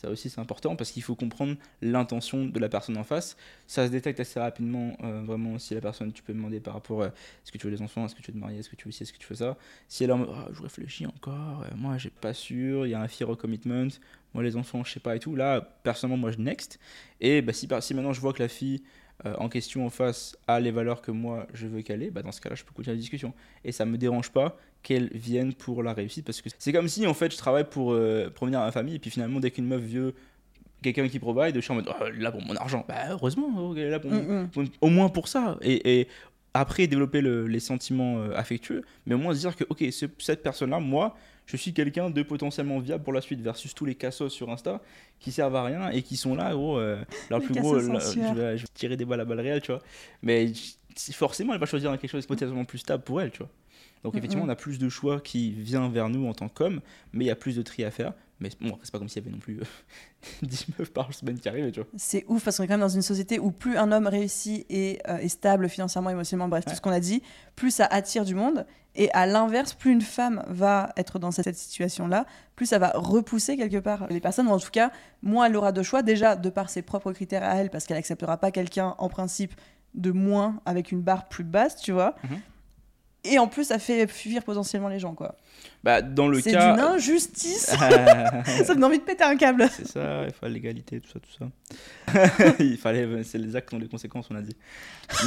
Ça 0.00 0.08
aussi, 0.08 0.30
c'est 0.30 0.40
important 0.40 0.76
parce 0.76 0.92
qu'il 0.92 1.02
faut 1.02 1.14
comprendre 1.14 1.56
l'intention 1.82 2.46
de 2.46 2.58
la 2.58 2.70
personne 2.70 2.96
en 2.96 3.04
face. 3.04 3.36
Ça 3.66 3.86
se 3.86 3.92
détecte 3.92 4.18
assez 4.18 4.40
rapidement, 4.40 4.96
euh, 5.04 5.20
vraiment, 5.22 5.58
si 5.58 5.74
la 5.74 5.82
personne, 5.82 6.10
tu 6.10 6.22
peux 6.22 6.32
demander 6.32 6.58
par 6.58 6.72
rapport 6.72 7.02
à 7.02 7.06
est-ce 7.08 7.52
que 7.52 7.58
tu 7.58 7.66
veux 7.66 7.76
des 7.76 7.82
enfants, 7.82 8.06
est-ce 8.06 8.14
que 8.14 8.22
tu 8.22 8.30
veux 8.30 8.38
te 8.38 8.40
marier, 8.40 8.60
est-ce 8.60 8.70
que 8.70 8.76
tu 8.76 8.86
veux 8.86 8.92
ci, 8.92 9.02
est-ce 9.02 9.12
que 9.12 9.18
tu 9.18 9.26
veux 9.28 9.34
ça. 9.34 9.58
Si 9.88 10.02
elle 10.02 10.08
est 10.08 10.14
en 10.14 10.18
mode, 10.18 10.30
Ah, 10.32 10.48
je 10.54 10.62
réfléchis 10.62 11.04
encore, 11.04 11.64
euh, 11.64 11.76
moi, 11.76 11.98
j'ai 11.98 12.08
pas 12.08 12.32
sûr, 12.32 12.86
il 12.86 12.90
y 12.90 12.94
a 12.94 13.00
un 13.02 13.08
fear 13.08 13.28
of 13.28 13.38
moi, 14.32 14.42
les 14.42 14.56
enfants, 14.56 14.84
je 14.84 14.92
sais 14.92 15.00
pas 15.00 15.16
et 15.16 15.18
tout. 15.18 15.36
Là, 15.36 15.60
personnellement, 15.82 16.16
moi, 16.16 16.30
je 16.30 16.38
next. 16.38 16.78
Et 17.20 17.42
bah, 17.42 17.52
si, 17.52 17.68
si 17.80 17.94
maintenant 17.94 18.12
je 18.12 18.20
vois 18.20 18.32
que 18.32 18.42
la 18.42 18.48
fille 18.48 18.82
euh, 19.26 19.34
en 19.36 19.50
question 19.50 19.84
en 19.84 19.90
face 19.90 20.36
a 20.46 20.60
les 20.60 20.70
valeurs 20.70 21.02
que 21.02 21.10
moi, 21.10 21.46
je 21.52 21.66
veux 21.66 21.82
qu'elle 21.82 22.02
ait, 22.02 22.10
bah, 22.10 22.22
dans 22.22 22.32
ce 22.32 22.40
cas-là, 22.40 22.54
je 22.54 22.64
peux 22.64 22.72
continuer 22.72 22.96
la 22.96 23.00
discussion. 23.00 23.34
Et 23.64 23.72
ça 23.72 23.84
me 23.84 23.98
dérange 23.98 24.30
pas 24.30 24.56
qu'elle 24.82 25.08
vienne 25.12 25.52
pour 25.54 25.82
la 25.82 25.92
réussite 25.92 26.24
parce 26.24 26.40
que 26.40 26.48
c'est 26.58 26.72
comme 26.72 26.88
si 26.88 27.06
en 27.06 27.14
fait 27.14 27.30
je 27.32 27.36
travaille 27.36 27.68
pour 27.68 27.92
euh, 27.92 28.30
provenir 28.30 28.60
à 28.60 28.64
ma 28.66 28.72
famille 28.72 28.94
et 28.94 28.98
puis 28.98 29.10
finalement 29.10 29.38
dès 29.40 29.50
qu'une 29.50 29.66
meuf 29.66 29.82
veut 29.82 30.14
quelqu'un 30.82 31.06
qui 31.08 31.18
provide 31.18 31.54
je 31.54 31.60
suis 31.60 31.72
en 31.72 31.74
mode 31.76 31.88
Oh, 32.00 32.04
là 32.18 32.32
pour 32.32 32.42
mon 32.42 32.56
argent. 32.56 32.84
Bah 32.88 32.94
heureusement 33.10 33.48
oh, 33.58 33.74
là 33.74 34.00
pour 34.00 34.10
Mm, 34.10 34.42
mm. 34.44 34.48
pour- 34.48 34.64
au 34.80 34.88
moins 34.88 35.08
pour 35.10 35.28
ça. 35.28 35.58
Et, 35.60 36.00
et 36.00 36.08
après 36.54 36.86
développer 36.86 37.20
le- 37.20 37.46
les 37.46 37.60
sentiments 37.60 38.18
euh, 38.20 38.34
affectueux 38.34 38.82
mais 39.06 39.14
au 39.14 39.18
moins 39.18 39.34
se 39.34 39.40
dire 39.40 39.54
que 39.54 39.64
ok 39.68 39.84
ce- 39.92 40.06
cette 40.18 40.42
personne 40.42 40.70
là 40.70 40.80
moi 40.80 41.14
je 41.46 41.56
suis 41.56 41.72
quelqu'un 41.74 42.10
de 42.10 42.22
potentiellement 42.22 42.78
viable 42.78 43.02
pour 43.04 43.12
la 43.12 43.20
suite 43.20 43.40
versus 43.40 43.74
tous 43.74 43.84
les 43.84 43.94
cassos 43.96 44.32
sur 44.32 44.50
Insta 44.50 44.80
qui 45.18 45.30
servent 45.32 45.56
à 45.56 45.64
rien 45.64 45.90
et 45.90 46.00
qui 46.02 46.16
sont 46.16 46.34
là 46.34 46.52
gros 46.54 46.78
euh, 46.78 46.96
leur 47.28 47.40
Les 47.40 47.46
plus 47.46 47.54
gros 47.60 47.74
là, 47.76 47.98
je, 47.98 48.34
vais, 48.34 48.56
je 48.56 48.62
vais 48.62 48.68
tirer 48.72 48.96
des 48.96 49.04
balles 49.04 49.20
à 49.20 49.24
balles 49.24 49.40
réelles 49.40 49.60
tu 49.60 49.72
vois. 49.72 49.82
Mais 50.22 50.52
forcément 51.12 51.52
elle 51.54 51.60
va 51.60 51.66
choisir 51.66 51.90
quelque 51.98 52.10
chose 52.10 52.22
de 52.22 52.26
potentiellement 52.28 52.64
plus 52.64 52.78
stable 52.78 53.02
pour 53.04 53.20
elle 53.20 53.30
tu 53.30 53.38
vois 53.38 53.50
donc 54.04 54.14
Mhm. 54.14 54.18
effectivement, 54.18 54.44
on 54.44 54.48
a 54.48 54.56
plus 54.56 54.78
de 54.78 54.88
choix 54.88 55.20
qui 55.20 55.52
vient 55.52 55.88
vers 55.88 56.08
nous 56.08 56.26
en 56.26 56.34
tant 56.34 56.48
qu'homme, 56.48 56.80
mais 57.12 57.24
il 57.24 57.28
y 57.28 57.30
a 57.30 57.36
plus 57.36 57.56
de 57.56 57.62
tri 57.62 57.84
à 57.84 57.90
faire. 57.90 58.12
Mais 58.42 58.48
bon, 58.58 58.78
c'est 58.82 58.90
pas 58.90 58.98
comme 58.98 59.08
s'il 59.10 59.22
y 59.22 59.26
avait 59.26 59.34
non 59.34 59.38
plus 59.40 59.60
euh, 59.60 59.64
10 60.42 60.66
meufs 60.78 60.90
par 60.92 61.12
semaine 61.12 61.38
qui 61.38 61.46
arrivaient, 61.48 61.70
tu 61.72 61.80
vois. 61.80 61.88
C'est 61.98 62.24
ouf 62.26 62.42
parce 62.42 62.56
qu'on 62.56 62.62
est 62.62 62.66
quand 62.68 62.72
même 62.74 62.80
dans 62.80 62.88
une 62.88 63.02
société 63.02 63.38
où 63.38 63.50
plus 63.50 63.76
un 63.76 63.92
homme 63.92 64.06
réussit 64.06 64.64
et 64.70 64.98
euh, 65.08 65.18
est 65.18 65.28
stable 65.28 65.68
financièrement, 65.68 66.08
émotionnellement, 66.08 66.48
bref, 66.48 66.64
Ouais. 66.64 66.70
tout 66.72 66.76
ce 66.76 66.80
qu'on 66.80 66.90
a 66.90 67.00
dit, 67.00 67.22
plus 67.54 67.70
ça 67.70 67.84
attire 67.86 68.24
du 68.24 68.34
monde. 68.34 68.66
Et 68.96 69.10
à 69.12 69.26
l'inverse, 69.26 69.74
plus 69.74 69.92
une 69.92 70.00
femme 70.00 70.42
va 70.48 70.92
être 70.96 71.18
dans 71.18 71.30
cette, 71.30 71.54
situation-là, 71.54 72.24
plus 72.56 72.66
ça 72.66 72.78
va 72.78 72.90
repousser 72.94 73.56
quelque 73.58 73.76
part 73.78 74.06
les 74.08 74.20
personnes, 74.20 74.48
ou 74.48 74.52
en 74.52 74.58
tout 74.58 74.70
cas, 74.72 74.90
moins 75.22 75.44
elle 75.46 75.54
aura 75.56 75.70
de 75.72 75.82
choix, 75.82 76.02
déjà 76.02 76.34
de 76.34 76.48
par 76.50 76.70
ses 76.70 76.80
propres 76.82 77.12
critères 77.12 77.44
à 77.44 77.54
elle, 77.56 77.68
parce 77.70 77.84
qu'elle 77.86 77.98
acceptera 77.98 78.38
pas 78.38 78.50
quelqu'un 78.50 78.94
en 78.98 79.08
principe 79.10 79.52
de 79.94 80.10
moins 80.12 80.60
avec 80.64 80.90
une 80.92 81.02
barre 81.02 81.28
plus 81.28 81.44
basse, 81.44 81.76
tu 81.76 81.92
vois. 81.92 82.16
Mhm. 82.24 82.40
Et 83.22 83.38
en 83.38 83.48
plus, 83.48 83.64
ça 83.64 83.78
fait 83.78 84.06
fuir 84.06 84.42
potentiellement 84.42 84.88
les 84.88 84.98
gens, 84.98 85.14
quoi. 85.14 85.36
Bah, 85.84 86.00
dans 86.00 86.26
le 86.28 86.40
C'est 86.40 86.52
cas. 86.52 86.72
d'une 86.72 86.80
injustice. 86.82 87.64
ça 87.76 87.76
me 87.88 88.74
donne 88.74 88.84
envie 88.84 88.98
de 88.98 89.02
péter 89.04 89.24
un 89.24 89.36
câble. 89.36 89.68
c'est 89.70 89.86
ça, 89.86 90.24
il 90.26 90.32
fallait 90.32 90.54
l'égalité, 90.54 91.00
tout 91.00 91.10
ça, 91.10 91.18
tout 91.20 91.30
ça. 91.38 92.54
il 92.60 92.76
fallait. 92.78 93.22
C'est 93.24 93.36
les 93.38 93.56
actes 93.56 93.68
qui 93.68 93.74
ont 93.74 93.78
les 93.78 93.88
conséquences, 93.88 94.26
on 94.30 94.36
a 94.36 94.40
dit. 94.42 94.56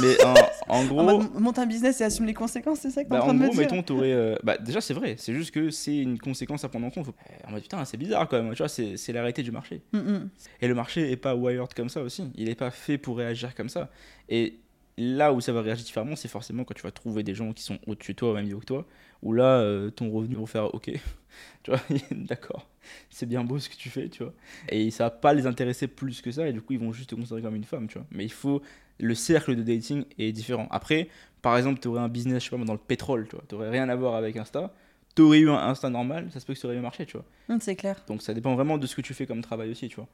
Mais 0.00 0.24
en, 0.24 0.34
en 0.68 0.84
gros. 0.86 1.00
En 1.00 1.04
mode, 1.04 1.34
monte 1.40 1.58
un 1.60 1.66
business 1.66 2.00
et 2.00 2.04
assume 2.04 2.26
les 2.26 2.34
conséquences, 2.34 2.80
c'est 2.80 2.90
ça 2.90 3.04
que 3.04 3.08
Bah, 3.10 3.22
en 3.22 3.32
me 3.32 3.44
gros, 3.44 3.52
dire 3.52 3.60
mettons, 3.62 3.82
t'aurais. 3.82 4.12
euh, 4.12 4.34
Bah, 4.42 4.58
déjà, 4.58 4.80
c'est 4.80 4.94
vrai, 4.94 5.14
c'est 5.18 5.32
juste 5.34 5.52
que 5.52 5.70
c'est 5.70 5.96
une 5.96 6.18
conséquence 6.18 6.64
à 6.64 6.68
prendre 6.68 6.86
en 6.86 6.90
compte. 6.90 7.06
Faut- 7.06 7.14
En 7.46 7.52
mode, 7.52 7.62
putain, 7.62 7.84
c'est 7.84 7.96
bizarre 7.96 8.28
quand 8.28 8.42
même, 8.42 8.52
tu 8.54 8.58
vois, 8.58 8.68
c'est 8.68 8.96
c'est 8.96 9.12
la 9.12 9.20
réalité 9.20 9.42
du 9.44 9.52
marché. 9.52 9.82
Mm, 9.92 9.98
mm. 9.98 10.30
Et 10.62 10.68
le 10.68 10.74
marché 10.74 11.10
est 11.12 11.16
pas 11.16 11.34
wired 11.36 11.72
comme 11.74 11.88
ça 11.88 12.00
aussi. 12.02 12.24
Il 12.34 12.48
est 12.48 12.54
pas 12.56 12.70
fait 12.72 12.98
pour 12.98 13.18
réagir 13.18 13.54
comme 13.54 13.68
ça. 13.68 13.88
Et 14.28 14.58
là 14.96 15.32
où 15.32 15.40
ça 15.40 15.52
va 15.52 15.62
réagir 15.62 15.84
différemment, 15.84 16.16
c'est 16.16 16.28
forcément 16.28 16.64
quand 16.64 16.74
tu 16.74 16.82
vas 16.82 16.90
trouver 16.90 17.22
des 17.22 17.34
gens 17.34 17.52
qui 17.52 17.62
sont 17.62 17.78
au-dessus 17.86 18.12
de 18.12 18.18
toi, 18.18 18.30
au 18.30 18.34
même 18.34 18.44
niveau 18.44 18.60
que 18.60 18.66
toi, 18.66 18.86
où 19.22 19.32
là, 19.32 19.58
euh, 19.58 19.90
ton 19.90 20.10
revenu 20.10 20.36
va 20.36 20.46
faire 20.46 20.74
OK. 20.74 20.90
tu 21.62 21.70
vois, 21.70 21.80
d'accord, 22.10 22.68
c'est 23.10 23.26
bien 23.26 23.44
beau 23.44 23.58
ce 23.58 23.68
que 23.68 23.76
tu 23.76 23.90
fais, 23.90 24.08
tu 24.08 24.22
vois. 24.22 24.32
Et 24.68 24.90
ça 24.90 25.04
va 25.04 25.10
pas 25.10 25.34
les 25.34 25.46
intéresser 25.46 25.88
plus 25.88 26.20
que 26.20 26.30
ça, 26.30 26.48
et 26.48 26.52
du 26.52 26.60
coup, 26.60 26.74
ils 26.74 26.78
vont 26.78 26.92
juste 26.92 27.10
te 27.10 27.14
considérer 27.14 27.42
comme 27.42 27.56
une 27.56 27.64
femme, 27.64 27.88
tu 27.88 27.98
vois. 27.98 28.06
Mais 28.10 28.24
il 28.24 28.32
faut. 28.32 28.62
Le 29.00 29.16
cercle 29.16 29.56
de 29.56 29.62
dating 29.64 30.04
est 30.18 30.30
différent. 30.30 30.68
Après, 30.70 31.08
par 31.42 31.56
exemple, 31.56 31.80
tu 31.80 31.88
aurais 31.88 32.00
un 32.00 32.08
business, 32.08 32.44
je 32.44 32.50
sais 32.50 32.56
pas, 32.56 32.64
dans 32.64 32.74
le 32.74 32.78
pétrole, 32.78 33.26
tu 33.28 33.34
vois. 33.34 33.44
Tu 33.48 33.56
rien 33.56 33.88
à 33.88 33.96
voir 33.96 34.14
avec 34.14 34.36
Insta. 34.36 34.72
Tu 35.16 35.22
aurais 35.22 35.40
eu 35.40 35.50
un 35.50 35.56
Insta 35.56 35.90
normal, 35.90 36.28
ça 36.32 36.38
se 36.38 36.46
peut 36.46 36.54
que 36.54 36.58
ça 36.60 36.68
aurait 36.68 36.76
bien 36.76 36.82
marché, 36.82 37.04
tu 37.04 37.16
vois. 37.16 37.26
Mm, 37.48 37.58
c'est 37.60 37.74
clair. 37.74 38.04
Donc 38.06 38.22
ça 38.22 38.34
dépend 38.34 38.54
vraiment 38.54 38.78
de 38.78 38.86
ce 38.86 38.94
que 38.94 39.00
tu 39.00 39.12
fais 39.12 39.26
comme 39.26 39.42
travail 39.42 39.70
aussi, 39.70 39.88
tu 39.88 39.96
vois. 39.96 40.08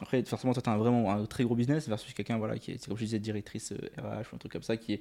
Après, 0.00 0.22
forcément, 0.24 0.52
toi, 0.52 0.62
tu 0.62 0.70
as 0.70 0.76
vraiment 0.76 1.10
un 1.12 1.26
très 1.26 1.44
gros 1.44 1.54
business 1.54 1.88
versus 1.88 2.14
quelqu'un, 2.14 2.38
voilà, 2.38 2.58
qui 2.58 2.72
est, 2.72 2.86
comme 2.86 2.96
je 2.96 3.04
disais, 3.04 3.18
directrice 3.18 3.72
euh, 3.72 3.78
RH 3.98 4.32
ou 4.32 4.36
un 4.36 4.38
truc 4.38 4.52
comme 4.52 4.62
ça, 4.62 4.76
qui, 4.76 4.94
est, 4.94 5.00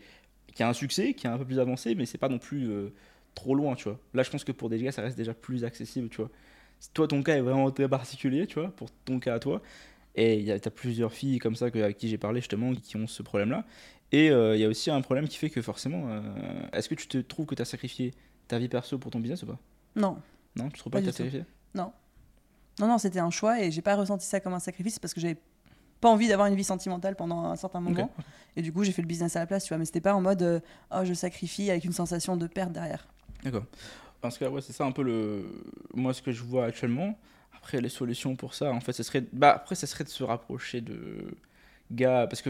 qui 0.53 0.61
a 0.63 0.69
un 0.69 0.73
succès, 0.73 1.13
qui 1.13 1.27
est 1.27 1.29
un 1.29 1.37
peu 1.37 1.45
plus 1.45 1.59
avancé, 1.59 1.95
mais 1.95 2.05
c'est 2.05 2.17
pas 2.17 2.29
non 2.29 2.39
plus 2.39 2.69
euh, 2.69 2.89
trop 3.35 3.55
loin, 3.55 3.75
tu 3.75 3.85
vois. 3.85 3.99
Là, 4.13 4.23
je 4.23 4.29
pense 4.29 4.43
que 4.43 4.51
pour 4.51 4.69
des 4.69 4.77
gars, 4.81 4.91
ça 4.91 5.01
reste 5.01 5.17
déjà 5.17 5.33
plus 5.33 5.63
accessible, 5.63 6.09
tu 6.09 6.17
vois. 6.17 6.29
Toi, 6.93 7.07
ton 7.07 7.23
cas 7.23 7.35
est 7.35 7.41
vraiment 7.41 7.71
très 7.71 7.87
particulier, 7.89 8.47
tu 8.47 8.59
vois, 8.59 8.69
pour 8.71 8.89
ton 9.05 9.19
cas 9.19 9.35
à 9.35 9.39
toi. 9.39 9.61
Et 10.15 10.43
tu 10.45 10.51
as 10.67 10.71
plusieurs 10.71 11.13
filles 11.13 11.39
comme 11.39 11.55
ça 11.55 11.71
que, 11.71 11.79
avec 11.79 11.97
qui 11.97 12.09
j'ai 12.09 12.17
parlé 12.17 12.41
justement 12.41 12.73
qui 12.73 12.97
ont 12.97 13.07
ce 13.07 13.21
problème-là. 13.23 13.65
Et 14.11 14.31
euh, 14.31 14.55
il 14.55 14.61
y 14.61 14.65
a 14.65 14.67
aussi 14.67 14.89
un 14.89 15.01
problème 15.01 15.27
qui 15.27 15.37
fait 15.37 15.49
que 15.49 15.61
forcément, 15.61 16.09
euh, 16.09 16.21
est-ce 16.73 16.89
que 16.89 16.95
tu 16.95 17.07
te 17.07 17.17
trouves 17.19 17.45
que 17.45 17.55
tu 17.55 17.61
as 17.61 17.65
sacrifié 17.65 18.13
ta 18.47 18.57
vie 18.59 18.67
perso 18.69 18.97
pour 18.97 19.11
ton 19.11 19.19
business 19.19 19.43
ou 19.43 19.47
pas? 19.47 19.59
Non. 19.95 20.17
Non, 20.55 20.69
tu 20.69 20.79
trouves 20.79 20.91
Pas 20.91 20.99
pas 20.99 21.01
que 21.01 21.05
t'as 21.05 21.11
tout. 21.11 21.17
sacrifié? 21.17 21.45
Non, 21.75 21.93
non, 22.87 22.97
c'était 22.97 23.19
un 23.19 23.29
choix 23.29 23.61
et 23.61 23.71
j'ai 23.71 23.81
pas 23.81 23.95
ressenti 23.95 24.25
ça 24.25 24.39
comme 24.39 24.53
un 24.53 24.59
sacrifice 24.59 24.99
parce 24.99 25.13
que 25.13 25.19
j'avais 25.21 25.37
pas 26.01 26.09
envie 26.09 26.27
d'avoir 26.27 26.47
une 26.47 26.55
vie 26.55 26.63
sentimentale 26.63 27.15
pendant 27.15 27.43
un 27.45 27.55
certain 27.55 27.81
moment. 27.81 28.09
Et 28.55 28.61
du 28.61 28.71
coup, 28.71 28.83
j'ai 28.83 28.91
fait 28.91 29.01
le 29.01 29.07
business 29.07 29.35
à 29.35 29.39
la 29.39 29.45
place, 29.47 29.63
tu 29.65 29.69
vois. 29.69 29.77
Mais 29.77 29.85
c'était 29.85 30.01
pas 30.01 30.13
en 30.15 30.21
mode 30.21 30.41
euh, 30.41 30.59
oh, 30.91 31.01
je 31.03 31.13
sacrifie 31.13 31.69
avec 31.69 31.83
une 31.83 31.91
sensation 31.93 32.37
de 32.37 32.47
perte 32.47 32.71
derrière. 32.71 33.07
D'accord. 33.43 33.65
Parce 34.21 34.37
que 34.37 34.45
ouais, 34.45 34.61
c'est 34.61 34.73
ça 34.73 34.85
un 34.85 34.91
peu 34.91 35.03
le 35.03 35.45
moi 35.93 36.13
ce 36.13 36.21
que 36.21 36.31
je 36.31 36.43
vois 36.43 36.65
actuellement. 36.65 37.17
Après 37.55 37.81
les 37.81 37.89
solutions 37.89 38.35
pour 38.37 38.53
ça, 38.53 38.71
en 38.71 38.79
fait, 38.79 38.93
ce 38.93 39.03
serait 39.03 39.23
bah 39.33 39.51
après 39.53 39.75
ça 39.75 39.85
serait 39.87 40.03
de 40.05 40.09
se 40.09 40.23
rapprocher 40.23 40.79
de 40.81 41.27
gars 41.91 42.25
parce 42.27 42.41
que 42.41 42.49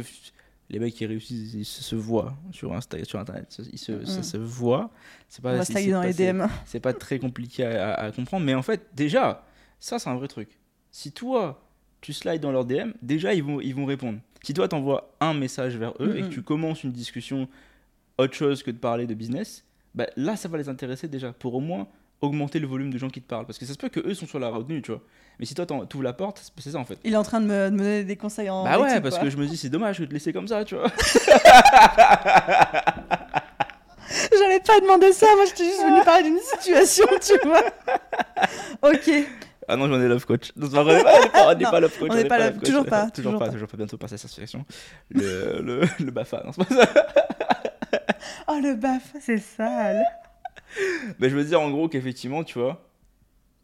les 0.69 0.77
mecs 0.79 0.93
qui 0.93 1.05
réussissent 1.07 1.53
ils 1.55 1.65
se, 1.65 1.95
voient 1.95 2.35
sur 2.51 2.73
Insta 2.75 3.03
sur 3.03 3.19
internet, 3.19 3.59
ils 3.71 3.79
se, 3.79 4.05
ça 4.05 4.17
Mhm. 4.17 4.23
se 4.23 4.37
voit. 4.37 4.91
C'est 5.27 5.41
pas 5.41 5.53
On 5.53 5.57
va 5.57 5.65
c'est- 5.65 5.73
c'est 5.73 5.87
dans 5.91 6.01
pas- 6.01 6.07
les 6.07 6.13
c'est- 6.13 6.31
DM. 6.33 6.45
C'est 6.65 6.79
pas 6.79 6.93
très 6.93 7.17
compliqué 7.17 7.65
à 7.65 8.11
comprendre 8.15 8.45
mais 8.45 8.53
en 8.53 8.61
fait 8.61 8.87
déjà 8.93 9.43
ça 9.79 9.99
c'est 9.99 10.09
un 10.09 10.15
vrai 10.15 10.27
truc. 10.27 10.49
Si 10.91 11.11
toi 11.11 11.61
tu 12.01 12.13
slides 12.13 12.41
dans 12.41 12.51
leur 12.51 12.65
DM, 12.65 12.91
déjà 13.01 13.33
ils 13.33 13.43
vont 13.43 13.59
ils 13.61 13.75
vont 13.75 13.85
répondre. 13.85 14.19
Si 14.43 14.53
toi 14.53 14.67
t'envoies 14.67 15.11
un 15.19 15.33
message 15.33 15.75
vers 15.77 15.93
eux 15.99 16.17
et 16.17 16.21
que 16.21 16.27
tu 16.27 16.41
commences 16.41 16.83
une 16.83 16.91
discussion 16.91 17.47
autre 18.17 18.33
chose 18.33 18.63
que 18.63 18.71
de 18.71 18.77
parler 18.77 19.05
de 19.07 19.13
business, 19.13 19.65
bah, 19.95 20.07
là 20.15 20.35
ça 20.35 20.47
va 20.49 20.57
les 20.57 20.69
intéresser 20.69 21.07
déjà 21.07 21.31
pour 21.33 21.55
au 21.55 21.59
moins 21.59 21.87
augmenter 22.21 22.59
le 22.59 22.67
volume 22.67 22.91
de 22.91 22.97
gens 22.97 23.09
qui 23.09 23.21
te 23.21 23.27
parlent 23.27 23.45
parce 23.45 23.57
que 23.57 23.65
ça 23.65 23.71
se 23.73 23.77
peut 23.77 23.87
que 23.89 24.01
eux 24.01 24.13
sont 24.13 24.27
sur 24.27 24.39
la 24.39 24.49
retenue 24.49 24.81
tu 24.81 24.91
vois 24.91 25.01
mais 25.39 25.45
si 25.45 25.55
toi 25.55 25.65
tu 25.65 25.73
ouvres 25.73 26.03
la 26.03 26.11
porte 26.11 26.51
c'est- 26.57 26.69
ça 26.71 26.77
en 26.77 26.83
fait 26.83 26.97
Il 27.05 27.13
est 27.13 27.17
en 27.17 27.23
train 27.23 27.39
de 27.39 27.45
me, 27.45 27.69
de 27.69 27.73
me 27.75 27.77
donner 27.77 28.03
des 28.03 28.17
conseils 28.17 28.49
en. 28.49 28.65
bah 28.65 28.77
ouais 28.77 28.99
parce 28.99 29.15
quoi. 29.15 29.23
que 29.23 29.29
je 29.29 29.37
me 29.37 29.45
dis 29.47 29.55
c'est 29.55 29.69
dommage 29.69 29.99
de 29.99 30.05
te 30.05 30.11
laisser 30.11 30.33
comme 30.33 30.47
ça 30.49 30.65
tu 30.65 30.75
vois 30.75 30.87
J'avais 34.37 34.59
pas 34.59 34.79
demandé 34.79 35.11
ça, 35.13 35.27
moi 35.35 35.45
j'étais 35.45 35.65
juste 35.65 35.83
venue 35.83 36.01
parler 36.05 36.23
d'une 36.23 36.39
situation, 36.39 37.05
tu 37.21 37.37
vois. 37.47 37.63
ok, 38.81 39.11
ah 39.69 39.75
non 39.77 39.87
j'en 39.87 40.01
ai 40.01 40.07
love 40.07 40.25
coach 40.25 40.51
non, 40.55 40.67
vrai, 40.67 40.81
on 40.81 40.97
n'est 40.97 41.03
pas, 41.31 41.53
on 41.55 41.71
pas 41.71 41.79
love 41.79 41.97
coach 41.99 42.09
on 42.11 42.15
n'est 42.15 42.25
pas 42.25 42.39
love- 42.39 42.53
coach. 42.59 42.65
toujours 42.67 42.85
pas, 42.85 43.09
toujours 43.13 43.33
pas 43.39 43.45
pas. 43.45 43.51
toujours 43.51 43.67
pas 43.67 43.77
bientôt 43.77 43.97
passer 43.97 44.15
à 44.15 44.17
satisfaction 44.17 44.65
le 45.09 45.61
le, 45.61 45.81
le 45.99 46.11
bafa 46.11 46.43
non 46.45 46.51
c'est 46.51 46.67
pas 46.67 46.75
ça 46.85 46.91
oh 48.47 48.59
le 48.61 48.75
baf, 48.75 49.13
c'est 49.21 49.37
sale. 49.37 50.03
mais 51.19 51.29
je 51.29 51.35
veux 51.35 51.43
dire 51.43 51.61
en 51.61 51.69
gros 51.71 51.87
qu'effectivement 51.87 52.43
tu 52.43 52.59
vois 52.59 52.85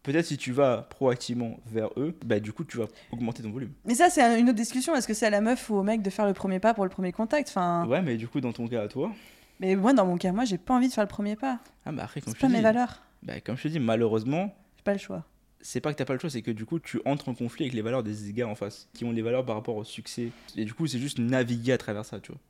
peut-être 0.04 0.26
si 0.26 0.38
tu 0.38 0.52
vas 0.52 0.84
proactivement 0.90 1.58
vers 1.66 1.90
eux 1.98 2.16
bah 2.24 2.40
du 2.40 2.54
coup 2.54 2.64
tu 2.64 2.78
vas 2.78 2.86
augmenter 3.12 3.42
ton 3.44 3.52
volume 3.52 3.72
Mais 3.86 3.96
ça, 3.96 4.10
c'est 4.10 4.22
un- 4.22 4.38
une 4.38 4.50
autre 4.50 4.56
discussion. 4.58 4.96
Est-ce 4.96 5.08
que 5.08 5.14
c'est 5.16 5.26
à 5.26 5.32
la 5.32 5.42
meuf 5.42 5.70
ou 5.70 5.76
au 5.78 5.84
mec 5.84 6.02
de 6.04 6.10
faire 6.12 6.28
le 6.28 6.34
premier 6.34 6.60
pas 6.60 6.74
pour 6.76 6.84
le 6.84 6.92
premier 6.92 7.12
contact? 7.12 7.50
Enfin, 7.50 7.86
ouais 7.88 8.02
mais 8.04 8.16
du 8.18 8.28
coup 8.28 8.40
dans 8.40 8.54
ton 8.54 8.68
cas 8.68 8.84
à 8.84 8.88
toi 8.88 9.12
Mais 9.60 9.76
moi, 9.76 9.94
dans 9.94 10.06
mon 10.06 10.18
cas, 10.18 10.32
moi, 10.32 10.46
j'ai 10.46 10.58
pas 10.60 10.76
envie 10.76 10.90
de 10.90 10.94
faire 10.94 11.04
le 11.04 11.08
premier 11.08 11.36
pas. 11.36 11.58
ah 11.88 11.92
bah 11.92 12.04
après 12.04 12.22
comme 12.22 12.36
je 12.36 12.40
pas 12.40 12.46
te 12.48 12.52
mes 12.52 12.60
dis 12.60 12.64
valeurs. 12.64 13.02
bah, 13.24 13.40
comme 13.44 13.58
je 13.58 13.64
te 13.64 13.68
dis 13.70 13.80
malheureusement 13.80 14.56
J'ai 14.78 14.84
pas 14.84 14.94
le 14.94 15.00
choix. 15.00 15.24
C'est 15.68 15.82
pas 15.82 15.92
que 15.92 15.98
t'as 15.98 16.06
pas 16.06 16.14
le 16.14 16.20
choix, 16.20 16.30
c'est 16.30 16.44
que 16.44 16.52
du 16.52 16.64
coup 16.66 16.78
tu 16.80 17.02
entres 17.06 17.28
en 17.28 17.34
conflit 17.34 17.66
avec 17.66 17.74
les 17.74 17.82
valeurs 17.82 18.04
des 18.04 18.32
gars 18.34 18.48
en 18.48 18.54
face, 18.56 18.88
qui 18.94 19.04
ont 19.04 19.14
des 19.14 19.24
valeurs 19.24 19.44
par 19.46 19.56
rapport 19.56 19.76
au 19.76 19.84
succès. 19.84 20.30
Et 20.56 20.64
du 20.64 20.74
coup 20.74 20.86
c'est 20.86 21.00
juste 21.00 21.18
naviguer 21.20 21.72
à 21.74 21.78
travers 21.80 22.06
ça, 22.06 22.20
tu 22.20 22.32
vois. 22.32 22.42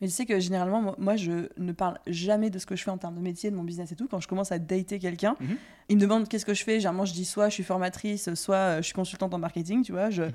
Mais 0.00 0.08
tu 0.08 0.12
sais 0.14 0.26
que 0.26 0.40
généralement, 0.40 0.82
moi- 0.82 0.96
moi, 0.98 1.16
je 1.16 1.48
ne 1.56 1.72
parle 1.72 1.98
jamais 2.08 2.50
de 2.50 2.58
ce 2.58 2.66
que 2.66 2.74
je 2.74 2.82
fais 2.82 2.90
en 2.90 2.98
termes 2.98 3.14
de 3.14 3.20
métier, 3.20 3.50
de 3.50 3.54
mon 3.56 3.62
business 3.62 3.92
et 3.92 3.96
tout. 3.96 4.08
Quand 4.08 4.18
je 4.20 4.26
commence 4.26 4.50
à 4.50 4.58
dater 4.58 4.98
quelqu'un, 4.98 5.36
Mhm. 5.40 5.56
il 5.88 5.96
me 5.96 6.00
demande 6.00 6.28
qu'est-ce 6.28 6.44
que 6.44 6.52
je 6.52 6.64
fais. 6.64 6.74
Généralement, 6.80 7.04
je 7.04 7.12
dis 7.14 7.24
soit 7.24 7.48
je 7.48 7.54
suis 7.54 7.62
formatrice, 7.62 8.34
soit 8.34 8.56
euh, 8.56 8.76
je 8.78 8.82
suis 8.82 8.92
consultante 8.92 9.32
en 9.32 9.38
marketing, 9.38 9.82
tu 9.84 9.92
vois. 9.92 10.10
Je... 10.10 10.22
Mhm. 10.24 10.32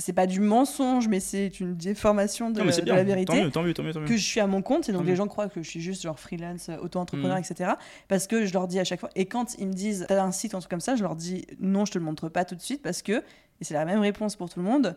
C'est 0.00 0.12
pas 0.12 0.26
du 0.28 0.38
mensonge, 0.40 1.08
mais 1.08 1.18
c'est 1.18 1.58
une 1.60 1.74
déformation 1.76 2.50
de, 2.50 2.60
non 2.60 2.66
de 2.66 2.70
la 2.70 2.98
tant 2.98 3.04
vérité. 3.04 3.42
mieux, 3.42 3.50
tant 3.50 3.62
mieux, 3.64 3.74
tant 3.74 3.82
mieux, 3.82 3.92
tant 3.92 4.00
mieux. 4.00 4.06
que 4.06 4.16
je 4.16 4.22
suis 4.24 4.38
à 4.40 4.46
mon 4.46 4.62
compte 4.62 4.88
et 4.88 4.92
donc 4.92 5.02
Tant 5.02 5.08
les 5.08 5.16
gens 5.16 5.26
croient 5.26 5.48
que 5.48 5.60
je 5.62 5.68
suis 5.68 5.80
juste 5.80 6.02
genre 6.02 6.18
freelance, 6.20 6.68
euh, 6.68 6.76
auto-entrepreneur, 6.78 7.36
Mhm. 7.36 7.42
etc. 7.50 7.72
Parce 8.06 8.26
que 8.28 8.46
je 8.46 8.52
leur 8.52 8.68
dis 8.68 8.78
à 8.78 8.84
chaque 8.84 9.00
fois. 9.00 9.10
Et 9.16 9.26
quand 9.26 9.56
ils 9.58 9.66
me 9.66 9.72
disent 9.72 10.06
t'as 10.08 10.22
un 10.22 10.30
site 10.32 10.54
ou 10.54 10.56
un 10.56 10.60
truc 10.60 10.70
comme 10.70 10.80
ça, 10.80 10.94
je 10.94 11.02
leur 11.02 11.16
dis 11.16 11.46
non, 11.58 11.84
je 11.84 11.92
te 11.92 11.98
le 11.98 12.04
montre 12.04 12.28
pas 12.28 12.44
tout 12.44 12.54
de 12.54 12.60
suite 12.60 12.80
parce 12.82 13.02
que, 13.02 13.12
et 13.60 13.64
c'est 13.64 13.74
la 13.74 13.84
même 13.84 13.98
réponse 14.00 14.36
pour 14.36 14.48
tout 14.48 14.60
le 14.60 14.64
monde, 14.64 14.96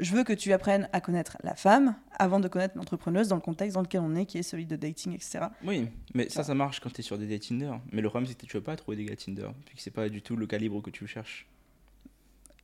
je 0.00 0.12
veux 0.14 0.24
que 0.24 0.32
tu 0.34 0.52
apprennes 0.52 0.88
à 0.92 1.00
connaître 1.00 1.36
la 1.44 1.54
femme 1.54 1.94
avant 2.18 2.40
de 2.40 2.48
connaître 2.48 2.76
l'entrepreneuse 2.76 3.28
dans 3.28 3.36
le 3.36 3.42
contexte 3.42 3.74
dans 3.74 3.82
lequel 3.82 4.00
on 4.02 4.14
est, 4.16 4.26
qui 4.26 4.36
est 4.38 4.42
celui 4.42 4.66
de 4.66 4.76
dating, 4.76 5.14
etc. 5.14 5.46
Oui, 5.64 5.88
mais 6.14 6.28
ça 6.28 6.44
ça 6.44 6.54
marche 6.54 6.80
quand 6.80 6.90
t'es 6.92 7.02
sur 7.02 7.16
des 7.18 7.26
dates 7.26 7.42
Tinder. 7.48 7.72
Mais 7.92 8.02
le 8.02 8.08
problème 8.10 8.28
c'est 8.28 8.38
que 8.38 8.44
tu 8.46 8.56
vas 8.56 8.62
pas 8.62 8.76
trouver 8.76 8.96
des 8.98 9.04
gars 9.06 9.16
Tinder, 9.16 9.48
puis 9.64 9.76
que 9.76 9.80
c'est 9.82 9.90
pas 9.90 10.08
du 10.10 10.20
tout 10.20 10.36
le 10.36 10.46
calibre 10.46 10.82
que 10.82 10.90
tu 10.90 11.06
cherches. 11.06 11.46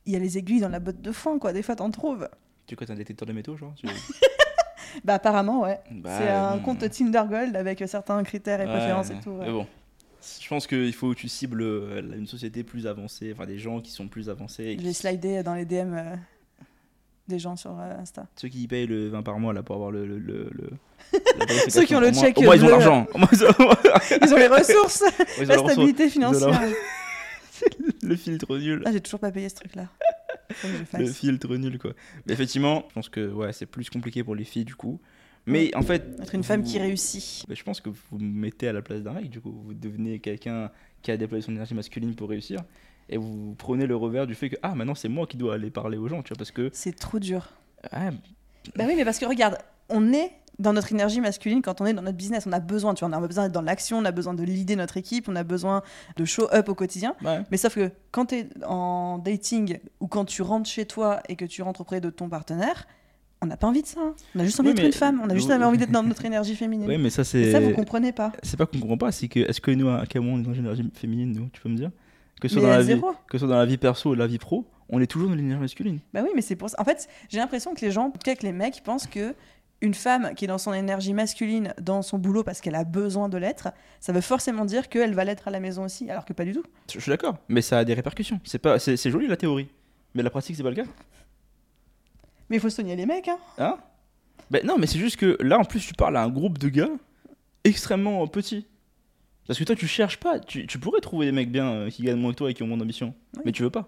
Il 0.05 0.13
y 0.13 0.15
a 0.15 0.19
les 0.19 0.37
aiguilles 0.37 0.61
dans 0.61 0.69
la 0.69 0.79
botte 0.79 1.01
de 1.01 1.11
foin, 1.11 1.37
quoi. 1.39 1.53
Des 1.53 1.61
fois, 1.61 1.75
t'en 1.75 1.91
trouves. 1.91 2.27
Tu 2.65 2.75
quoi, 2.75 2.87
t'es 2.87 2.93
un 2.93 2.95
détecteur 2.95 3.27
de 3.27 3.33
métaux, 3.33 3.55
genre 3.57 3.73
tu- 3.75 3.87
Bah, 5.03 5.15
apparemment, 5.15 5.61
ouais. 5.61 5.79
Bah, 5.91 6.17
c'est 6.17 6.29
un 6.29 6.57
bon. 6.57 6.63
compte 6.63 6.89
Tinder 6.89 7.21
Gold 7.29 7.55
avec 7.55 7.83
certains 7.87 8.23
critères 8.23 8.59
et 8.61 8.65
Ouais, 8.65 8.71
préférences 8.71 9.11
et 9.11 9.19
tout. 9.23 9.31
ouais. 9.31 9.45
Mais 9.45 9.51
bon, 9.51 9.67
je 10.41 10.47
pense 10.47 10.65
qu'il 10.67 10.93
faut 10.93 11.09
que 11.11 11.15
tu 11.17 11.27
cibles 11.29 11.61
euh, 11.61 12.01
une 12.17 12.25
société 12.27 12.63
plus 12.63 12.87
avancée, 12.87 13.31
enfin 13.33 13.45
des 13.45 13.59
gens 13.59 13.81
qui 13.81 13.91
sont 13.91 14.07
plus 14.07 14.29
avancés. 14.29 14.63
et 14.63 14.73
Je 14.73 14.77
qui- 14.79 14.85
vais 14.85 14.93
slider 14.93 15.43
dans 15.43 15.53
les 15.53 15.65
DM 15.65 15.93
euh, 15.93 16.15
des 17.27 17.37
gens 17.37 17.55
sur 17.55 17.79
euh, 17.79 17.97
Insta. 18.01 18.25
Ceux 18.35 18.47
qui 18.47 18.67
payent 18.67 18.87
le 18.87 19.09
20 19.09 19.21
par 19.21 19.37
mois 19.39 19.53
là 19.53 19.61
pour 19.61 19.75
avoir 19.75 19.91
le. 19.91 20.07
le, 20.07 20.17
le, 20.17 20.49
le- 20.51 20.69
la 21.37 21.45
vérification. 21.45 21.69
Ceux 21.81 21.85
qui 21.85 21.95
ont 21.95 21.99
le 21.99 22.11
check 22.11 22.37
Au 22.37 22.41
moins 22.41 22.55
ils 22.55 22.65
ont 22.65 22.69
l'argent. 22.69 23.07
Ils 23.31 24.33
ont- 24.33 24.37
les 24.37 24.47
ressources, 24.47 25.03
la 25.45 25.57
stabilité 25.59 26.09
financière. 26.09 26.61
Le 28.09 28.15
filtre 28.15 28.57
nul. 28.57 28.81
Ah, 28.85 28.91
j'ai 28.91 29.01
toujours 29.01 29.19
pas 29.19 29.31
payé 29.31 29.47
ce 29.49 29.55
truc-là. 29.55 29.87
Le 30.97 31.05
filtre 31.05 31.55
nul, 31.55 31.77
quoi. 31.77 31.93
Mais 32.25 32.33
effectivement, 32.33 32.85
je 32.89 32.93
pense 32.95 33.09
que 33.09 33.31
ouais, 33.31 33.53
c'est 33.53 33.67
plus 33.67 33.87
compliqué 33.89 34.23
pour 34.23 34.33
les 34.33 34.43
filles, 34.43 34.65
du 34.65 34.75
coup. 34.75 34.99
Mais 35.45 35.73
en 35.75 35.83
fait. 35.83 36.19
Être 36.19 36.33
une 36.33 36.43
femme 36.43 36.63
qui 36.63 36.79
réussit. 36.79 37.45
Bah, 37.47 37.53
je 37.55 37.63
pense 37.63 37.81
que 37.81 37.89
vous 37.89 37.97
vous 38.11 38.17
mettez 38.19 38.67
à 38.67 38.73
la 38.73 38.81
place 38.81 39.01
d'un 39.03 39.13
mec, 39.13 39.29
du 39.29 39.39
coup. 39.39 39.51
Vous 39.51 39.75
devenez 39.75 40.19
quelqu'un 40.19 40.71
qui 41.03 41.11
a 41.11 41.17
déployé 41.17 41.43
son 41.43 41.51
énergie 41.51 41.75
masculine 41.75 42.15
pour 42.15 42.29
réussir. 42.29 42.61
Et 43.09 43.17
vous 43.17 43.53
prenez 43.59 43.85
le 43.85 43.95
revers 43.95 44.25
du 44.25 44.33
fait 44.33 44.49
que, 44.49 44.55
ah, 44.63 44.73
maintenant 44.75 44.95
c'est 44.95 45.07
moi 45.07 45.27
qui 45.27 45.37
dois 45.37 45.53
aller 45.53 45.69
parler 45.69 45.97
aux 45.97 46.07
gens, 46.07 46.23
tu 46.23 46.29
vois, 46.29 46.37
parce 46.37 46.51
que. 46.51 46.69
C'est 46.73 46.97
trop 46.97 47.19
dur. 47.19 47.53
ah, 47.91 48.09
Bah 48.75 48.85
oui, 48.87 48.93
mais 48.95 49.05
parce 49.05 49.19
que 49.19 49.25
regarde, 49.25 49.57
on 49.89 50.13
est 50.13 50.31
dans 50.59 50.73
notre 50.73 50.91
énergie 50.91 51.21
masculine 51.21 51.61
quand 51.61 51.81
on 51.81 51.85
est 51.85 51.93
dans 51.93 52.01
notre 52.01 52.17
business. 52.17 52.45
On 52.47 52.51
a 52.51 52.59
besoin, 52.59 52.93
tu 52.93 53.05
vois, 53.05 53.09
on 53.17 53.23
a 53.23 53.25
besoin 53.27 53.43
d'être 53.45 53.53
dans 53.53 53.61
l'action, 53.61 53.97
on 53.97 54.05
a 54.05 54.11
besoin 54.11 54.33
de 54.33 54.43
l'idée 54.43 54.75
notre 54.75 54.97
équipe, 54.97 55.27
on 55.29 55.35
a 55.35 55.43
besoin 55.43 55.81
de 56.17 56.25
show 56.25 56.47
up 56.53 56.69
au 56.69 56.75
quotidien. 56.75 57.15
ouais. 57.23 57.41
Mais 57.51 57.57
sauf 57.57 57.75
que 57.75 57.91
quand 58.11 58.27
tu 58.27 58.35
es 58.35 58.49
en 58.67 59.17
dating 59.17 59.79
ou 59.99 60.07
quand 60.07 60.25
tu 60.25 60.41
rentres 60.41 60.69
chez 60.69 60.85
toi 60.85 61.21
et 61.29 61.35
que 61.35 61.45
tu 61.45 61.61
rentres 61.61 61.81
auprès 61.81 62.01
de 62.01 62.09
ton 62.09 62.29
partenaire, 62.29 62.87
on 63.41 63.45
n'a 63.45 63.55
pas 63.55 63.67
envie 63.67 63.81
de 63.81 63.87
ça. 63.87 64.01
hein. 64.01 64.13
On 64.35 64.39
a 64.41 64.43
juste 64.43 64.59
envie 64.59 64.69
Oui, 64.69 64.75
d'être 64.75 64.85
une 64.87 64.91
femme, 64.91 65.21
on 65.23 65.29
a 65.29 65.33
juste 65.33 65.49
envie 65.49 65.77
d'être 65.77 65.91
dans 65.91 66.03
notre 66.03 66.25
énergie 66.25 66.55
féminine. 66.55 66.87
Ouais, 66.89 66.97
mais 66.97 67.09
ça, 67.09 67.23
c'est. 67.23 67.51
ça, 67.53 67.59
vous 67.61 67.71
comprenez 67.71 68.11
pas. 68.11 68.33
C'est 68.43 68.57
pas 68.57 68.65
qu'on 68.65 68.79
comprend 68.79 68.97
pas, 68.97 69.11
c'est 69.13 69.29
que. 69.29 69.39
Est-ce 69.39 69.61
que 69.61 69.71
nous, 69.71 69.87
à 69.89 70.03
quel 70.09 70.21
moment 70.21 70.35
on 70.35 70.39
est 70.39 70.43
dans 70.43 70.53
une 70.53 70.65
énergie 70.65 70.89
féminine, 70.93 71.31
nous 71.31 71.47
Tu 71.53 71.61
peux 71.61 71.69
me 71.69 71.77
dire? 71.77 71.91
Que 72.41 72.47
ce 72.49 72.55
soit 72.55 72.63
dans 72.63 72.69
la 72.69 72.81
vie. 72.81 72.99
Que 73.29 73.37
ce 73.37 73.39
soit 73.39 73.47
dans 73.47 73.57
la 73.57 73.65
vie 73.65 73.77
perso 73.77 74.09
ou 74.11 74.13
la 74.15 74.27
vie 74.27 74.37
pro, 74.39 74.65
on 74.89 74.99
est 74.99 75.07
toujours 75.07 75.29
dans 75.29 75.35
l'énergie 75.35 75.61
masculine. 75.61 75.99
Bah 76.13 76.21
oui, 76.23 76.29
mais 76.35 76.41
c'est 76.41 76.55
pour 76.57 76.69
ça. 76.69 76.75
En 76.81 76.83
fait, 76.83 77.07
j'ai 77.29 77.37
l'impression 77.37 77.73
que 77.73 77.81
les 77.85 77.91
gens, 77.91 78.07
en 78.07 78.11
tout 78.11 78.19
cas 78.23 78.35
que 78.35 78.43
les 78.43 78.51
mecs, 78.51 78.81
pensent 78.83 79.07
que 79.07 79.33
une 79.81 79.93
femme 79.93 80.33
qui 80.35 80.45
est 80.45 80.47
dans 80.47 80.57
son 80.57 80.73
énergie 80.73 81.13
masculine, 81.13 81.73
dans 81.81 82.01
son 82.01 82.17
boulot 82.17 82.43
parce 82.43 82.59
qu'elle 82.61 82.75
a 82.75 82.83
besoin 82.83 83.29
de 83.29 83.37
l'être, 83.37 83.69
ça 83.99 84.11
veut 84.11 84.21
forcément 84.21 84.65
dire 84.65 84.89
qu'elle 84.89 85.13
va 85.13 85.23
l'être 85.23 85.47
à 85.47 85.51
la 85.51 85.59
maison 85.59 85.85
aussi, 85.85 86.09
alors 86.09 86.25
que 86.25 86.33
pas 86.33 86.43
du 86.45 86.51
tout. 86.51 86.63
Je 86.93 86.99
suis 86.99 87.09
d'accord, 87.09 87.37
mais 87.47 87.61
ça 87.61 87.77
a 87.79 87.85
des 87.85 87.93
répercussions. 87.93 88.39
C'est 88.43 88.59
pas, 88.59 88.77
c'est, 88.79 88.97
c'est 88.97 89.09
joli 89.11 89.27
la 89.27 89.37
théorie, 89.37 89.69
mais 90.15 90.23
la 90.23 90.29
pratique 90.29 90.55
c'est 90.57 90.63
pas 90.63 90.69
le 90.69 90.75
cas. 90.75 90.85
Mais 92.49 92.57
il 92.57 92.59
faut 92.59 92.69
soigner 92.69 92.95
les 92.95 93.05
mecs, 93.05 93.27
hein. 93.27 93.37
Hein? 93.57 93.77
Ben 94.51 94.65
non, 94.65 94.77
mais 94.77 94.87
c'est 94.87 94.97
juste 94.99 95.17
que 95.17 95.37
là 95.41 95.59
en 95.59 95.63
plus 95.65 95.79
tu 95.85 95.93
parles 95.93 96.17
à 96.17 96.23
un 96.23 96.29
groupe 96.29 96.57
de 96.57 96.69
gars 96.69 96.89
extrêmement 97.63 98.25
petits. 98.27 98.65
Parce 99.47 99.57
que 99.59 99.63
toi 99.63 99.75
tu 99.75 99.87
cherches 99.87 100.17
pas, 100.17 100.39
tu, 100.39 100.67
tu 100.67 100.77
pourrais 100.79 100.99
trouver 101.01 101.25
des 101.27 101.31
mecs 101.31 101.51
bien 101.51 101.67
euh, 101.71 101.89
qui 101.89 102.03
gagnent 102.03 102.19
moins 102.19 102.31
que 102.31 102.37
toi 102.37 102.51
et 102.51 102.53
qui 102.53 102.63
ont 102.63 102.67
moins 102.67 102.77
d'ambition, 102.77 103.13
Oui. 103.35 103.43
mais 103.45 103.51
tu 103.51 103.63
veux 103.63 103.69
pas. 103.69 103.87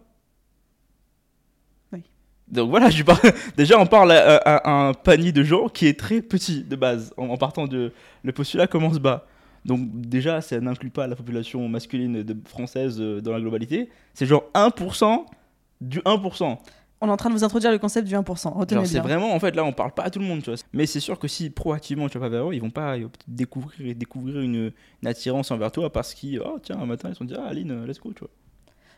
Donc 2.52 2.70
voilà, 2.70 2.90
je 2.90 3.04
parle... 3.04 3.20
déjà 3.58 3.80
on 3.80 3.86
parle 3.86 4.12
à, 4.12 4.36
à- 4.38 4.58
à 4.58 4.90
un 4.90 4.94
panier 4.94 5.32
de 5.32 5.44
gens 5.44 5.70
qui 5.70 5.88
est 5.88 5.98
très 5.98 6.22
petit 6.22 6.64
de 6.64 6.76
base, 6.76 7.14
en, 7.18 7.30
en 7.30 7.38
partant 7.38 7.66
de 7.68 7.92
le 8.24 8.32
postulat 8.32 8.68
commence 8.68 9.00
bas. 9.00 9.26
Donc 9.66 9.80
déjà 9.94 10.42
ça 10.42 10.60
n'inclut 10.60 10.90
pas 10.90 11.08
la 11.08 11.16
population 11.16 11.68
masculine 11.70 12.24
de, 12.24 12.36
française 12.48 12.98
euh, 13.00 13.22
dans 13.22 13.32
la 13.32 13.40
globalité, 13.40 13.90
c'est 14.14 14.26
genre 14.26 14.44
1% 14.54 15.24
du 15.82 16.00
1%. 16.00 16.58
On 17.04 17.08
est 17.08 17.12
en 17.12 17.18
train 17.18 17.30
de 17.30 17.36
vous 17.36 17.44
introduire 17.44 17.72
le 17.72 17.80
concept 17.80 18.08
du 18.08 18.14
1%. 18.16 18.54
Retenez 18.54 18.82
c'est 18.86 18.98
vraiment, 19.08 19.34
en 19.34 19.40
fait, 19.40 19.56
là, 19.56 19.64
on 19.64 19.72
parle 19.74 19.92
pas 19.92 20.04
à 20.04 20.10
tout 20.12 20.20
le 20.20 20.26
monde, 20.26 20.44
tu 20.44 20.52
vois. 20.52 20.60
Mais 20.72 20.86
c'est 20.86 21.00
sûr 21.00 21.18
que 21.18 21.28
si 21.28 21.50
proactivement 21.50 22.08
tu 22.10 22.20
vas 22.20 22.26
pas 22.26 22.30
vers 22.30 22.48
eux, 22.50 22.54
ils 22.54 22.62
vont 22.62 22.70
pas 22.70 22.96
ils 22.98 23.04
vont 23.04 23.10
peut-être 23.10 23.26
découvrir, 23.28 23.96
découvrir 23.96 24.42
une, 24.42 24.72
une 25.02 25.08
attirance 25.08 25.50
envers 25.50 25.72
toi 25.72 25.92
parce 25.92 26.14
qu'ils, 26.14 26.40
oh 26.42 26.60
tiens, 26.62 26.78
un 26.80 26.86
matin, 26.86 27.10
ils 27.10 27.14
se 27.14 27.18
sont 27.18 27.26
dit, 27.26 27.34
ah 27.36 27.48
Aline, 27.48 27.86
let's 27.86 28.00
go, 28.00 28.14
tu 28.14 28.20
vois. 28.20 28.30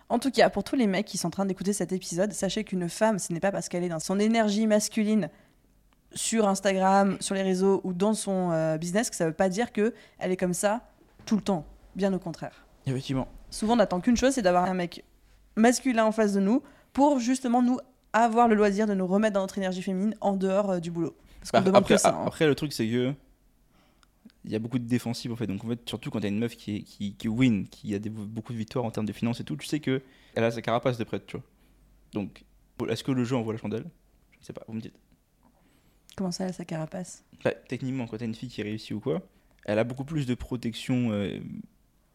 En 0.10 0.20
tout 0.20 0.32
cas, 0.32 0.50
pour 0.50 0.64
tous 0.64 0.76
les 0.76 0.88
mecs 0.88 1.06
qui 1.08 1.18
sont 1.18 1.28
en 1.28 1.32
train 1.32 1.46
d'écouter 1.46 1.74
cet 1.74 1.92
épisode, 1.92 2.34
sachez 2.34 2.64
qu'une 2.64 2.88
femme, 2.90 3.20
ce 3.20 3.34
n'est 3.34 3.40
pas 3.40 3.52
parce 3.52 3.70
qu'elle 3.70 3.84
est 3.84 3.90
dans 3.90 4.00
son 4.00 4.20
énergie 4.20 4.68
masculine 4.68 5.30
sur 6.14 6.48
Instagram, 6.48 7.18
sur 7.20 7.34
les 7.36 7.42
réseaux 7.42 7.82
ou 7.84 7.94
dans 7.94 8.14
son 8.14 8.52
euh, 8.52 8.78
business 8.78 9.10
que 9.10 9.16
ça 9.16 9.26
veut 9.26 9.34
pas 9.34 9.50
dire 9.50 9.72
que 9.72 9.94
elle 10.20 10.32
est 10.32 10.38
comme 10.38 10.54
ça 10.54 10.82
tout 11.26 11.36
le 11.36 11.42
temps. 11.42 11.66
Bien 11.96 12.14
au 12.14 12.20
contraire. 12.20 12.66
Effectivement. 12.86 13.28
Souvent, 13.50 13.74
on 13.74 13.78
n'attend 13.78 14.00
qu'une 14.02 14.18
chose, 14.18 14.34
c'est 14.34 14.42
d'avoir 14.42 14.66
un 14.66 14.74
mec 14.74 15.04
masculin 15.56 16.06
en 16.06 16.12
face 16.12 16.34
de 16.34 16.40
nous 16.40 16.62
pour 16.92 17.20
justement 17.20 17.62
nous 17.62 17.80
avoir 18.12 18.48
le 18.48 18.56
loisir 18.56 18.86
de 18.86 18.94
nous 18.94 19.08
remettre 19.08 19.34
dans 19.34 19.42
notre 19.42 19.58
énergie 19.58 19.82
féminine 19.82 20.16
en 20.22 20.34
dehors 20.34 20.72
euh, 20.72 20.80
du 20.80 20.92
boulot. 20.92 21.16
Parce 21.40 21.64
Bah, 21.64 21.72
après, 21.78 21.98
ça. 21.98 22.10
hein. 22.10 22.24
après, 22.28 22.46
le 22.46 22.54
truc, 22.56 22.74
c'est 22.74 22.88
que 22.88 23.14
il 24.46 24.52
y 24.52 24.56
a 24.56 24.60
beaucoup 24.60 24.80
de 24.80 24.86
défensives 24.88 25.32
en 25.32 25.36
fait. 25.36 25.48
Donc 25.48 25.64
en 25.64 25.68
fait, 25.70 25.80
surtout 25.88 26.10
quand 26.12 26.20
t'as 26.20 26.28
une 26.28 26.40
meuf 26.40 26.56
qui, 26.56 26.78
est, 26.78 26.82
qui, 26.84 27.14
qui 27.16 27.28
win, 27.28 27.68
qui 27.68 27.94
a 27.96 28.00
des- 28.00 28.10
beaucoup 28.10 28.54
de 28.54 28.58
victoires 28.58 28.86
en 28.86 28.92
termes 28.92 29.06
de 29.06 29.14
finances 29.14 29.40
et 29.40 29.44
tout, 29.44 29.56
tu 29.56 29.68
sais 29.68 29.80
que 29.80 30.02
elle 30.36 30.44
a 30.44 30.52
sa 30.52 30.62
carapace 30.62 30.98
de 30.98 31.04
prête, 31.04 31.26
tu 31.26 31.38
vois. 31.38 31.46
Donc, 32.14 32.44
est-ce 32.90 33.04
que 33.04 33.12
le 33.12 33.24
jeu 33.24 33.36
envoie 33.36 33.54
la 33.54 33.60
chandelle? 33.60 33.86
Je 34.34 34.40
ne 34.40 34.44
sais 34.46 34.54
pas, 34.54 34.64
vous 34.68 34.74
me 34.74 34.82
dites. 34.82 34.96
Comment 36.16 36.32
ça, 36.32 36.52
sa 36.54 36.66
carapace? 36.66 37.24
Bah, 37.44 37.52
techniquement, 37.68 38.06
quand 38.06 38.18
t'as 38.18 38.26
une 38.26 38.36
fille 38.36 38.50
qui 38.50 38.62
réussit 38.62 38.92
ou 38.92 39.00
quoi, 39.00 39.22
elle 39.66 39.80
a 39.80 39.84
beaucoup 39.84 40.04
plus 40.04 40.26
de 40.26 40.36
protection. 40.36 41.12
euh, 41.12 41.40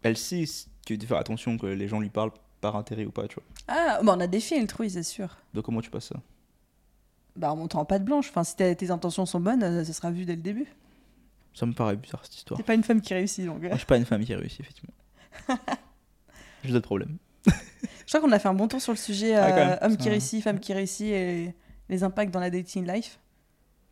elle 0.03 0.17
sait 0.17 0.45
que 0.87 0.95
de 0.95 1.05
faire 1.05 1.17
attention 1.17 1.59
que 1.59 1.67
les 1.67 1.88
gens 1.88 1.99
lui 2.01 2.11
parlent 2.11 2.33
par 2.61 2.77
intérêt 2.77 3.05
ou 3.05 3.11
pas, 3.11 3.27
tu 3.27 3.35
vois. 3.37 3.45
Ah, 3.67 4.01
bah 4.03 4.14
on 4.17 4.21
a 4.21 4.27
des 4.27 4.41
filtres, 4.41 4.77
oui, 4.81 4.91
c'est 4.91 5.03
sûr. 5.03 5.37
Donc 5.55 5.64
comment 5.64 5.81
tu 5.81 5.91
passes 5.91 6.09
ça? 6.09 6.21
Bah 7.37 7.53
en 7.53 7.57
montant 7.57 7.81
en 7.81 7.85
pâte 7.85 8.05
blanche. 8.05 8.29
Enfin, 8.31 8.45
si 8.45 8.55
tes 8.57 8.91
intentions 8.91 9.27
sont 9.27 9.41
bonnes, 9.41 9.62
euh, 9.62 9.85
ça 9.85 9.93
sera 9.93 10.11
vu 10.11 10.25
dès 10.25 10.37
le 10.37 10.43
début. 10.43 10.67
Ça 11.55 11.67
me 11.67 11.73
paraît 11.73 11.97
bizarre 11.97 12.25
cette 12.25 12.37
histoire. 12.37 12.59
T'es 12.59 12.65
pas 12.65 12.75
une 12.75 12.85
femme 12.85 13.01
qui 13.01 13.15
réussit, 13.15 13.45
donc. 13.47 13.61
Moi, 13.61 13.71
je 13.73 13.77
suis 13.79 13.87
pas 13.87 13.97
une 13.97 14.05
femme 14.05 14.25
qui 14.25 14.35
réussit, 14.35 14.61
effectivement. 14.61 14.95
J'ai 16.65 16.73
d'autres 16.73 16.87
problèmes. 16.87 17.19
Je 17.47 17.53
crois 18.07 18.21
qu'on 18.21 18.33
a 18.33 18.39
fait 18.39 18.49
un 18.49 18.55
bon 18.55 18.69
tour 18.69 18.81
sur 18.81 18.93
le 18.93 18.99
sujet 18.99 19.35
Ah, 19.35 19.47
euh, 19.57 19.87
homme 19.87 19.97
qui 19.97 20.09
réussit, 20.09 20.43
femme 20.43 20.61
qui 20.61 20.73
réussit 20.73 21.07
et 21.09 21.55
les 21.89 22.03
impacts 22.05 22.33
dans 22.33 22.41
la 22.41 22.51
dating 22.51 22.87
life, 22.87 23.19